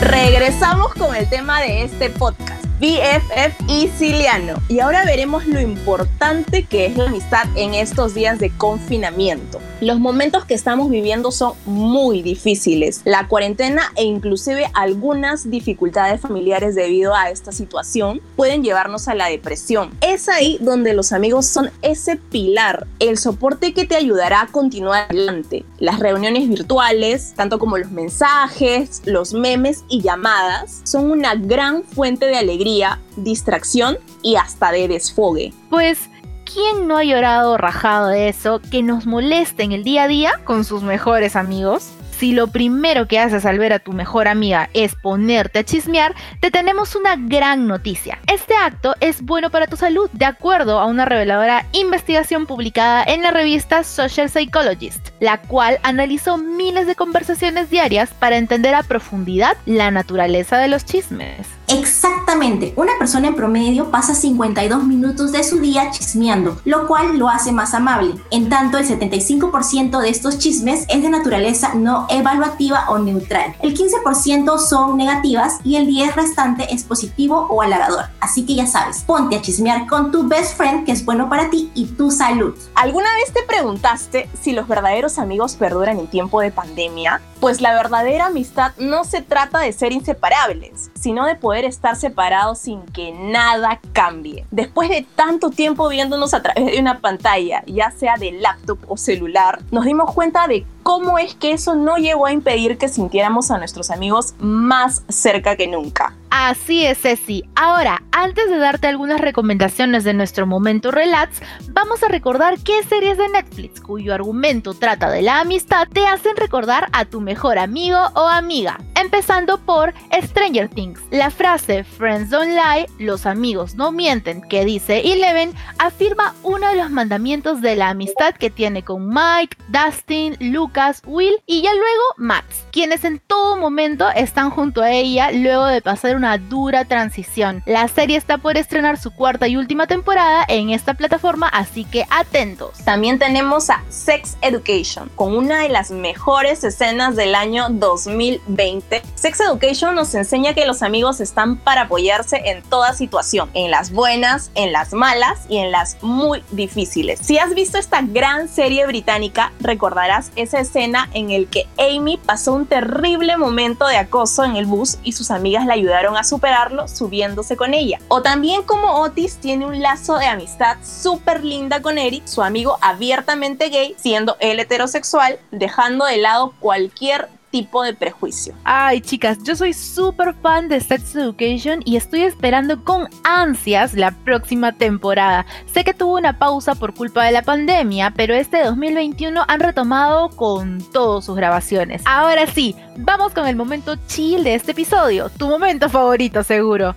Regresamos 0.00 0.92
con 0.94 1.14
el 1.14 1.28
tema 1.30 1.62
de 1.62 1.82
este 1.82 2.10
podcast, 2.10 2.62
BFF 2.78 3.54
Isiliano. 3.68 4.60
Y 4.68 4.80
ahora 4.80 5.04
veremos 5.04 5.46
lo 5.46 5.60
importante 5.60 6.64
que 6.64 6.86
es 6.86 6.96
la 6.96 7.06
amistad 7.06 7.46
en 7.56 7.72
estos 7.72 8.14
días 8.14 8.38
de 8.38 8.50
confinamiento. 8.50 9.60
Los 9.82 10.00
momentos 10.00 10.46
que 10.46 10.54
estamos 10.54 10.88
viviendo 10.88 11.30
son 11.30 11.52
muy 11.66 12.22
difíciles. 12.22 13.02
La 13.04 13.28
cuarentena 13.28 13.92
e 13.96 14.04
inclusive 14.04 14.70
algunas 14.72 15.50
dificultades 15.50 16.18
familiares 16.18 16.74
debido 16.74 17.14
a 17.14 17.28
esta 17.28 17.52
situación 17.52 18.22
pueden 18.36 18.64
llevarnos 18.64 19.06
a 19.06 19.14
la 19.14 19.26
depresión. 19.26 19.90
Es 20.00 20.30
ahí 20.30 20.56
donde 20.62 20.94
los 20.94 21.12
amigos 21.12 21.44
son 21.44 21.70
ese 21.82 22.16
pilar, 22.16 22.86
el 23.00 23.18
soporte 23.18 23.74
que 23.74 23.84
te 23.84 23.96
ayudará 23.96 24.40
a 24.40 24.46
continuar 24.46 25.08
adelante. 25.10 25.66
Las 25.78 25.98
reuniones 25.98 26.48
virtuales, 26.48 27.34
tanto 27.36 27.58
como 27.58 27.76
los 27.76 27.90
mensajes, 27.90 29.02
los 29.04 29.34
memes 29.34 29.84
y 29.90 30.00
llamadas, 30.00 30.80
son 30.84 31.10
una 31.10 31.34
gran 31.34 31.84
fuente 31.84 32.24
de 32.24 32.38
alegría, 32.38 32.98
distracción 33.16 33.98
y 34.22 34.36
hasta 34.36 34.72
de 34.72 34.88
desfogue. 34.88 35.52
Pues 35.68 35.98
¿quién 36.46 36.88
no 36.88 36.96
ha 36.96 37.04
llorado 37.04 37.58
rajado 37.58 38.08
de 38.08 38.28
eso 38.28 38.60
que 38.70 38.82
nos 38.82 39.06
molesta 39.06 39.62
en 39.62 39.72
el 39.72 39.84
día 39.84 40.04
a 40.04 40.08
día 40.08 40.40
con 40.44 40.64
sus 40.64 40.82
mejores 40.82 41.36
amigos? 41.36 41.92
Si 42.18 42.32
lo 42.32 42.46
primero 42.46 43.06
que 43.06 43.18
haces 43.18 43.44
al 43.44 43.58
ver 43.58 43.74
a 43.74 43.78
tu 43.78 43.92
mejor 43.92 44.26
amiga 44.26 44.70
es 44.72 44.94
ponerte 44.94 45.58
a 45.58 45.64
chismear, 45.64 46.14
te 46.40 46.50
tenemos 46.50 46.96
una 46.96 47.14
gran 47.16 47.66
noticia. 47.66 48.18
Este 48.26 48.54
acto 48.54 48.94
es 49.00 49.20
bueno 49.20 49.50
para 49.50 49.66
tu 49.66 49.76
salud, 49.76 50.08
de 50.14 50.24
acuerdo 50.24 50.78
a 50.78 50.86
una 50.86 51.04
reveladora 51.04 51.66
investigación 51.72 52.46
publicada 52.46 53.04
en 53.04 53.22
la 53.22 53.32
revista 53.32 53.84
Social 53.84 54.30
Psychologist, 54.30 55.08
la 55.20 55.42
cual 55.42 55.78
analizó 55.82 56.38
miles 56.38 56.86
de 56.86 56.94
conversaciones 56.94 57.68
diarias 57.68 58.08
para 58.18 58.38
entender 58.38 58.74
a 58.74 58.82
profundidad 58.82 59.58
la 59.66 59.90
naturaleza 59.90 60.56
de 60.56 60.68
los 60.68 60.86
chismes. 60.86 61.46
Exactamente, 61.68 62.72
una 62.76 62.92
persona 62.96 63.28
en 63.28 63.34
promedio 63.34 63.90
pasa 63.90 64.14
52 64.14 64.84
minutos 64.84 65.32
de 65.32 65.42
su 65.42 65.58
día 65.58 65.90
chismeando, 65.90 66.60
lo 66.64 66.86
cual 66.86 67.18
lo 67.18 67.28
hace 67.28 67.50
más 67.50 67.74
amable. 67.74 68.14
En 68.30 68.48
tanto, 68.48 68.78
el 68.78 68.86
75% 68.86 70.00
de 70.00 70.08
estos 70.08 70.38
chismes 70.38 70.84
es 70.88 71.02
de 71.02 71.08
naturaleza 71.08 71.74
no 71.74 72.06
evaluativa 72.08 72.88
o 72.88 72.98
neutral. 72.98 73.56
El 73.62 73.76
15% 73.76 74.58
son 74.58 74.96
negativas 74.96 75.58
y 75.64 75.74
el 75.74 75.86
10 75.86 76.14
restante 76.14 76.72
es 76.72 76.84
positivo 76.84 77.48
o 77.50 77.62
halagador. 77.62 78.04
Así 78.20 78.46
que 78.46 78.54
ya 78.54 78.66
sabes, 78.66 79.02
ponte 79.02 79.36
a 79.36 79.42
chismear 79.42 79.88
con 79.88 80.12
tu 80.12 80.28
best 80.28 80.56
friend 80.56 80.84
que 80.86 80.92
es 80.92 81.04
bueno 81.04 81.28
para 81.28 81.50
ti 81.50 81.72
y 81.74 81.86
tu 81.86 82.12
salud. 82.12 82.54
¿Alguna 82.76 83.12
vez 83.16 83.32
te 83.32 83.42
preguntaste 83.42 84.28
si 84.40 84.52
los 84.52 84.68
verdaderos 84.68 85.18
amigos 85.18 85.56
perduran 85.56 85.98
en 85.98 86.06
tiempo 86.06 86.40
de 86.40 86.52
pandemia? 86.52 87.20
Pues 87.40 87.60
la 87.60 87.74
verdadera 87.74 88.26
amistad 88.26 88.72
no 88.78 89.04
se 89.04 89.20
trata 89.20 89.60
de 89.60 89.72
ser 89.72 89.92
inseparables, 89.92 90.90
sino 90.94 91.26
de 91.26 91.36
poder 91.36 91.64
estar 91.64 91.94
separados 91.94 92.58
sin 92.58 92.82
que 92.86 93.12
nada 93.12 93.78
cambie. 93.92 94.46
Después 94.50 94.88
de 94.88 95.06
tanto 95.14 95.50
tiempo 95.50 95.88
viéndonos 95.88 96.32
a 96.32 96.42
través 96.42 96.72
de 96.72 96.80
una 96.80 97.00
pantalla, 97.00 97.62
ya 97.66 97.90
sea 97.90 98.16
de 98.16 98.32
laptop 98.32 98.78
o 98.88 98.96
celular, 98.96 99.60
nos 99.70 99.84
dimos 99.84 100.12
cuenta 100.14 100.48
de 100.48 100.64
cómo 100.82 101.18
es 101.18 101.34
que 101.34 101.52
eso 101.52 101.74
no 101.74 101.96
llegó 101.96 102.26
a 102.26 102.32
impedir 102.32 102.78
que 102.78 102.88
sintiéramos 102.88 103.50
a 103.50 103.58
nuestros 103.58 103.90
amigos 103.90 104.34
más 104.38 105.02
cerca 105.08 105.56
que 105.56 105.66
nunca. 105.66 106.14
Así 106.38 106.84
es, 106.84 106.98
Ceci. 106.98 107.44
Ahora, 107.54 108.02
antes 108.12 108.50
de 108.50 108.58
darte 108.58 108.88
algunas 108.88 109.22
recomendaciones 109.22 110.04
de 110.04 110.12
nuestro 110.12 110.46
momento 110.46 110.90
relax, 110.90 111.40
vamos 111.70 112.02
a 112.02 112.08
recordar 112.08 112.58
qué 112.58 112.82
series 112.82 113.16
de 113.16 113.26
Netflix 113.30 113.80
cuyo 113.80 114.12
argumento 114.12 114.74
trata 114.74 115.10
de 115.10 115.22
la 115.22 115.40
amistad 115.40 115.88
te 115.88 116.06
hacen 116.06 116.36
recordar 116.36 116.88
a 116.92 117.06
tu 117.06 117.22
mejor 117.22 117.58
amigo 117.58 117.98
o 118.14 118.28
amiga. 118.28 118.78
Empezando 118.96 119.56
por 119.58 119.94
Stranger 120.12 120.68
Things. 120.68 121.00
La 121.10 121.30
frase 121.30 121.84
Friends 121.84 122.28
don't 122.28 122.50
lie, 122.50 122.86
los 122.98 123.24
amigos 123.24 123.74
no 123.74 123.90
mienten, 123.90 124.42
que 124.42 124.66
dice 124.66 125.10
Eleven, 125.10 125.54
afirma 125.78 126.34
uno 126.42 126.68
de 126.68 126.76
los 126.76 126.90
mandamientos 126.90 127.62
de 127.62 127.76
la 127.76 127.88
amistad 127.88 128.34
que 128.34 128.50
tiene 128.50 128.82
con 128.82 129.08
Mike, 129.08 129.56
Dustin, 129.68 130.36
Lucas, 130.40 131.02
Will 131.06 131.36
y 131.46 131.62
ya 131.62 131.72
luego 131.72 132.02
Max, 132.18 132.66
quienes 132.72 133.04
en 133.04 133.20
todo 133.20 133.56
momento 133.56 134.08
están 134.10 134.50
junto 134.50 134.82
a 134.82 134.90
ella 134.90 135.30
luego 135.32 135.66
de 135.66 135.80
pasar 135.80 136.14
una 136.16 136.25
dura 136.38 136.84
transición. 136.84 137.62
La 137.66 137.86
serie 137.88 138.16
está 138.16 138.38
por 138.38 138.56
estrenar 138.56 138.98
su 138.98 139.12
cuarta 139.12 139.48
y 139.48 139.56
última 139.56 139.86
temporada 139.86 140.44
en 140.48 140.70
esta 140.70 140.94
plataforma, 140.94 141.48
así 141.48 141.84
que 141.84 142.04
atentos. 142.10 142.78
También 142.84 143.18
tenemos 143.18 143.70
a 143.70 143.82
Sex 143.88 144.36
Education, 144.42 145.10
con 145.14 145.36
una 145.36 145.60
de 145.60 145.68
las 145.68 145.90
mejores 145.90 146.64
escenas 146.64 147.16
del 147.16 147.34
año 147.34 147.68
2020. 147.70 149.02
Sex 149.14 149.40
Education 149.40 149.94
nos 149.94 150.14
enseña 150.14 150.54
que 150.54 150.66
los 150.66 150.82
amigos 150.82 151.20
están 151.20 151.56
para 151.56 151.82
apoyarse 151.82 152.42
en 152.46 152.62
toda 152.62 152.92
situación, 152.92 153.50
en 153.54 153.70
las 153.70 153.92
buenas, 153.92 154.50
en 154.54 154.72
las 154.72 154.92
malas 154.92 155.40
y 155.48 155.58
en 155.58 155.70
las 155.70 156.02
muy 156.02 156.42
difíciles. 156.50 157.20
Si 157.22 157.38
has 157.38 157.54
visto 157.54 157.78
esta 157.78 158.02
gran 158.02 158.48
serie 158.48 158.86
británica, 158.86 159.52
recordarás 159.60 160.32
esa 160.36 160.60
escena 160.60 161.08
en 161.14 161.30
el 161.30 161.48
que 161.48 161.66
Amy 161.78 162.18
pasó 162.18 162.52
un 162.52 162.66
terrible 162.66 163.36
momento 163.36 163.86
de 163.86 163.96
acoso 163.96 164.44
en 164.44 164.56
el 164.56 164.66
bus 164.66 164.98
y 165.02 165.12
sus 165.12 165.30
amigas 165.30 165.66
la 165.66 165.74
ayudaron 165.74 166.15
a 166.16 166.24
superarlo 166.24 166.88
subiéndose 166.88 167.56
con 167.56 167.74
ella. 167.74 167.98
O 168.08 168.22
también 168.22 168.62
como 168.62 169.00
Otis 169.00 169.36
tiene 169.36 169.66
un 169.66 169.80
lazo 169.80 170.18
de 170.18 170.26
amistad 170.26 170.76
súper 170.82 171.44
linda 171.44 171.82
con 171.82 171.98
Eric, 171.98 172.26
su 172.26 172.42
amigo 172.42 172.78
abiertamente 172.80 173.68
gay, 173.68 173.94
siendo 173.98 174.36
él 174.40 174.60
heterosexual, 174.60 175.38
dejando 175.50 176.04
de 176.04 176.18
lado 176.18 176.54
cualquier 176.60 177.28
tipo 177.56 177.82
de 177.82 177.94
prejuicio. 177.94 178.54
Ay, 178.64 179.00
chicas, 179.00 179.38
yo 179.42 179.56
soy 179.56 179.72
súper 179.72 180.34
fan 180.34 180.68
de 180.68 180.78
Sex 180.78 181.16
Education 181.16 181.80
y 181.86 181.96
estoy 181.96 182.22
esperando 182.22 182.84
con 182.84 183.08
ansias 183.24 183.94
la 183.94 184.10
próxima 184.10 184.72
temporada. 184.72 185.46
Sé 185.72 185.82
que 185.82 185.94
tuvo 185.94 186.18
una 186.18 186.38
pausa 186.38 186.74
por 186.74 186.92
culpa 186.92 187.24
de 187.24 187.32
la 187.32 187.40
pandemia, 187.40 188.12
pero 188.14 188.34
este 188.34 188.62
2021 188.62 189.42
han 189.48 189.60
retomado 189.60 190.28
con 190.28 190.80
todas 190.92 191.24
sus 191.24 191.34
grabaciones. 191.34 192.02
Ahora 192.04 192.46
sí, 192.46 192.76
vamos 192.98 193.32
con 193.32 193.46
el 193.46 193.56
momento 193.56 193.96
chill 194.06 194.44
de 194.44 194.54
este 194.54 194.72
episodio, 194.72 195.30
tu 195.30 195.48
momento 195.48 195.88
favorito 195.88 196.42
seguro. 196.42 196.94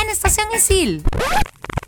En 0.00 0.08
Estación 0.08 0.46
Isil. 0.54 1.02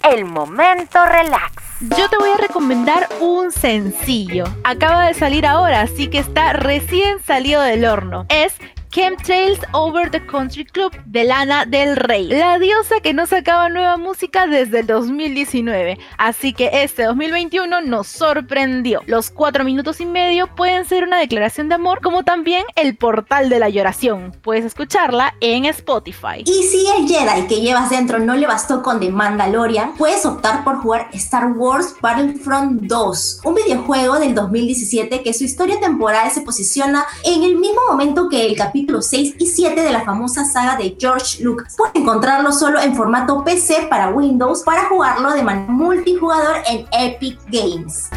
El 0.03 0.25
momento 0.25 1.07
relax. 1.07 1.65
Yo 1.80 2.08
te 2.08 2.16
voy 2.16 2.30
a 2.30 2.38
recomendar 2.38 3.06
un 3.20 3.52
sencillo. 3.52 4.44
Acaba 4.64 5.06
de 5.06 5.12
salir 5.12 5.44
ahora, 5.44 5.82
así 5.82 6.08
que 6.08 6.18
está 6.18 6.54
recién 6.54 7.18
salido 7.22 7.60
del 7.60 7.84
horno. 7.84 8.24
Es 8.30 8.54
Chemtrails 8.96 9.61
Over 9.72 10.11
the 10.11 10.24
Country 10.24 10.64
Club 10.64 10.90
de 11.04 11.24
Lana 11.24 11.66
del 11.66 11.96
Rey, 11.96 12.28
la 12.28 12.59
diosa 12.59 13.00
que 13.02 13.12
no 13.12 13.26
sacaba 13.26 13.68
nueva 13.68 13.98
música 13.98 14.46
desde 14.46 14.80
el 14.80 14.87
2019, 14.87 15.98
así 16.16 16.54
que 16.54 16.70
este 16.72 17.02
2021 17.02 17.82
nos 17.82 18.06
sorprendió. 18.06 19.02
Los 19.04 19.30
cuatro 19.30 19.64
minutos 19.64 20.00
y 20.00 20.06
medio 20.06 20.46
pueden 20.54 20.87
ser 20.87 21.04
una 21.04 21.18
declaración 21.18 21.68
de 21.68 21.74
amor, 21.74 22.00
como 22.00 22.22
también 22.22 22.64
el 22.74 22.96
portal 22.96 23.50
de 23.50 23.59
la 23.59 23.68
lloración. 23.68 24.35
Puedes 24.40 24.64
escucharla 24.64 25.35
en 25.42 25.66
Spotify. 25.66 26.44
Y 26.46 26.62
si 26.62 26.87
el 26.96 27.06
Jedi 27.06 27.46
que 27.48 27.61
llevas 27.61 27.90
dentro 27.90 28.18
no 28.18 28.35
le 28.35 28.46
bastó 28.46 28.82
con 28.82 28.98
The 28.98 29.11
Mandalorian, 29.11 29.94
puedes 29.98 30.24
optar 30.24 30.64
por 30.64 30.78
jugar 30.78 31.11
Star 31.12 31.52
Wars 31.52 31.94
Battlefront 32.00 32.85
2, 32.85 33.40
un 33.44 33.54
videojuego 33.56 34.18
del 34.18 34.35
2017 34.35 35.22
que 35.22 35.35
su 35.35 35.44
historia 35.44 35.78
temporal 35.80 36.30
se 36.30 36.40
posiciona 36.40 37.04
en 37.24 37.42
el 37.42 37.56
mismo 37.56 37.82
momento 37.90 38.30
que 38.30 38.46
el 38.46 38.56
capítulo 38.56 38.86
los 38.88 39.07
6 39.07 39.37
y 39.38 39.46
7 39.46 39.81
de 39.81 39.92
la 39.92 40.05
famosa 40.05 40.44
saga 40.44 40.77
de 40.77 40.96
George 40.99 41.42
Lucas. 41.42 41.75
Puedes 41.77 41.96
encontrarlo 41.96 42.53
solo 42.53 42.81
en 42.81 42.94
formato 42.94 43.44
PC 43.44 43.87
para 43.88 44.11
Windows 44.11 44.62
para 44.62 44.88
jugarlo 44.88 45.33
de 45.33 45.42
manera 45.42 45.70
multijugador 45.70 46.57
en 46.68 46.87
Epic 46.92 47.38
Games. 47.51 48.09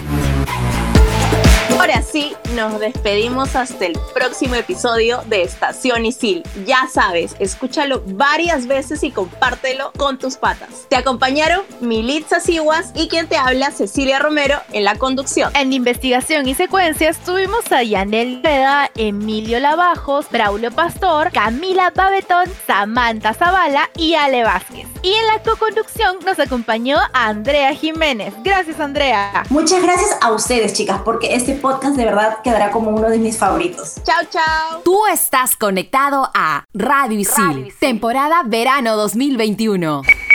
Ahora 1.79 2.01
sí, 2.01 2.35
nos 2.55 2.77
despedimos 2.77 3.55
hasta 3.55 3.85
el 3.85 3.97
próximo 4.13 4.55
episodio 4.55 5.21
de 5.27 5.43
Estación 5.43 6.05
Isil. 6.05 6.43
Ya 6.65 6.89
sabes, 6.91 7.37
escúchalo 7.39 8.03
varias 8.05 8.67
veces 8.67 9.01
y 9.01 9.11
compártelo 9.11 9.93
con 9.95 10.19
tus 10.19 10.35
patas. 10.35 10.87
Te 10.89 10.97
acompañaron 10.97 11.61
Militza 11.79 12.41
Siguas 12.41 12.91
y 12.95 13.07
quien 13.07 13.29
te 13.29 13.37
habla, 13.37 13.71
Cecilia 13.71 14.19
Romero, 14.19 14.59
en 14.73 14.83
la 14.83 14.95
conducción. 14.95 15.55
En 15.55 15.71
investigación 15.71 16.49
y 16.49 16.53
secuencias 16.53 17.17
tuvimos 17.19 17.71
a 17.71 17.81
Yanel 17.81 18.41
Veda, 18.41 18.91
Emilio 18.97 19.61
Lavajos, 19.61 20.29
Braulio 20.29 20.71
Pastor, 20.71 21.31
Camila 21.31 21.93
Babetón, 21.95 22.47
Samantha 22.67 23.33
Zavala 23.33 23.89
y 23.95 24.15
Ale 24.15 24.43
Vázquez. 24.43 24.85
Y 25.01 25.13
en 25.13 25.27
la 25.27 25.41
co-conducción 25.43 26.17
nos 26.25 26.39
acompañó 26.39 26.97
Andrea 27.13 27.73
Jiménez. 27.73 28.33
Gracias, 28.43 28.81
Andrea. 28.81 29.45
Muchas 29.49 29.81
gracias 29.81 30.17
a 30.19 30.33
ustedes, 30.33 30.73
chicas, 30.73 30.99
porque 31.05 31.33
este 31.33 31.53
podcast 31.53 31.68
de 31.77 32.05
verdad 32.05 32.38
quedará 32.43 32.71
como 32.71 32.89
uno 32.89 33.10
de 33.10 33.17
mis 33.17 33.38
favoritos. 33.38 33.95
Chao, 34.03 34.23
chao. 34.29 34.82
Tú 34.84 35.05
estás 35.08 35.55
conectado 35.55 36.29
a 36.34 36.65
Radio 36.73 37.19
Isil, 37.19 37.73
temporada 37.79 38.43
verano 38.45 38.95
2021. 38.95 40.28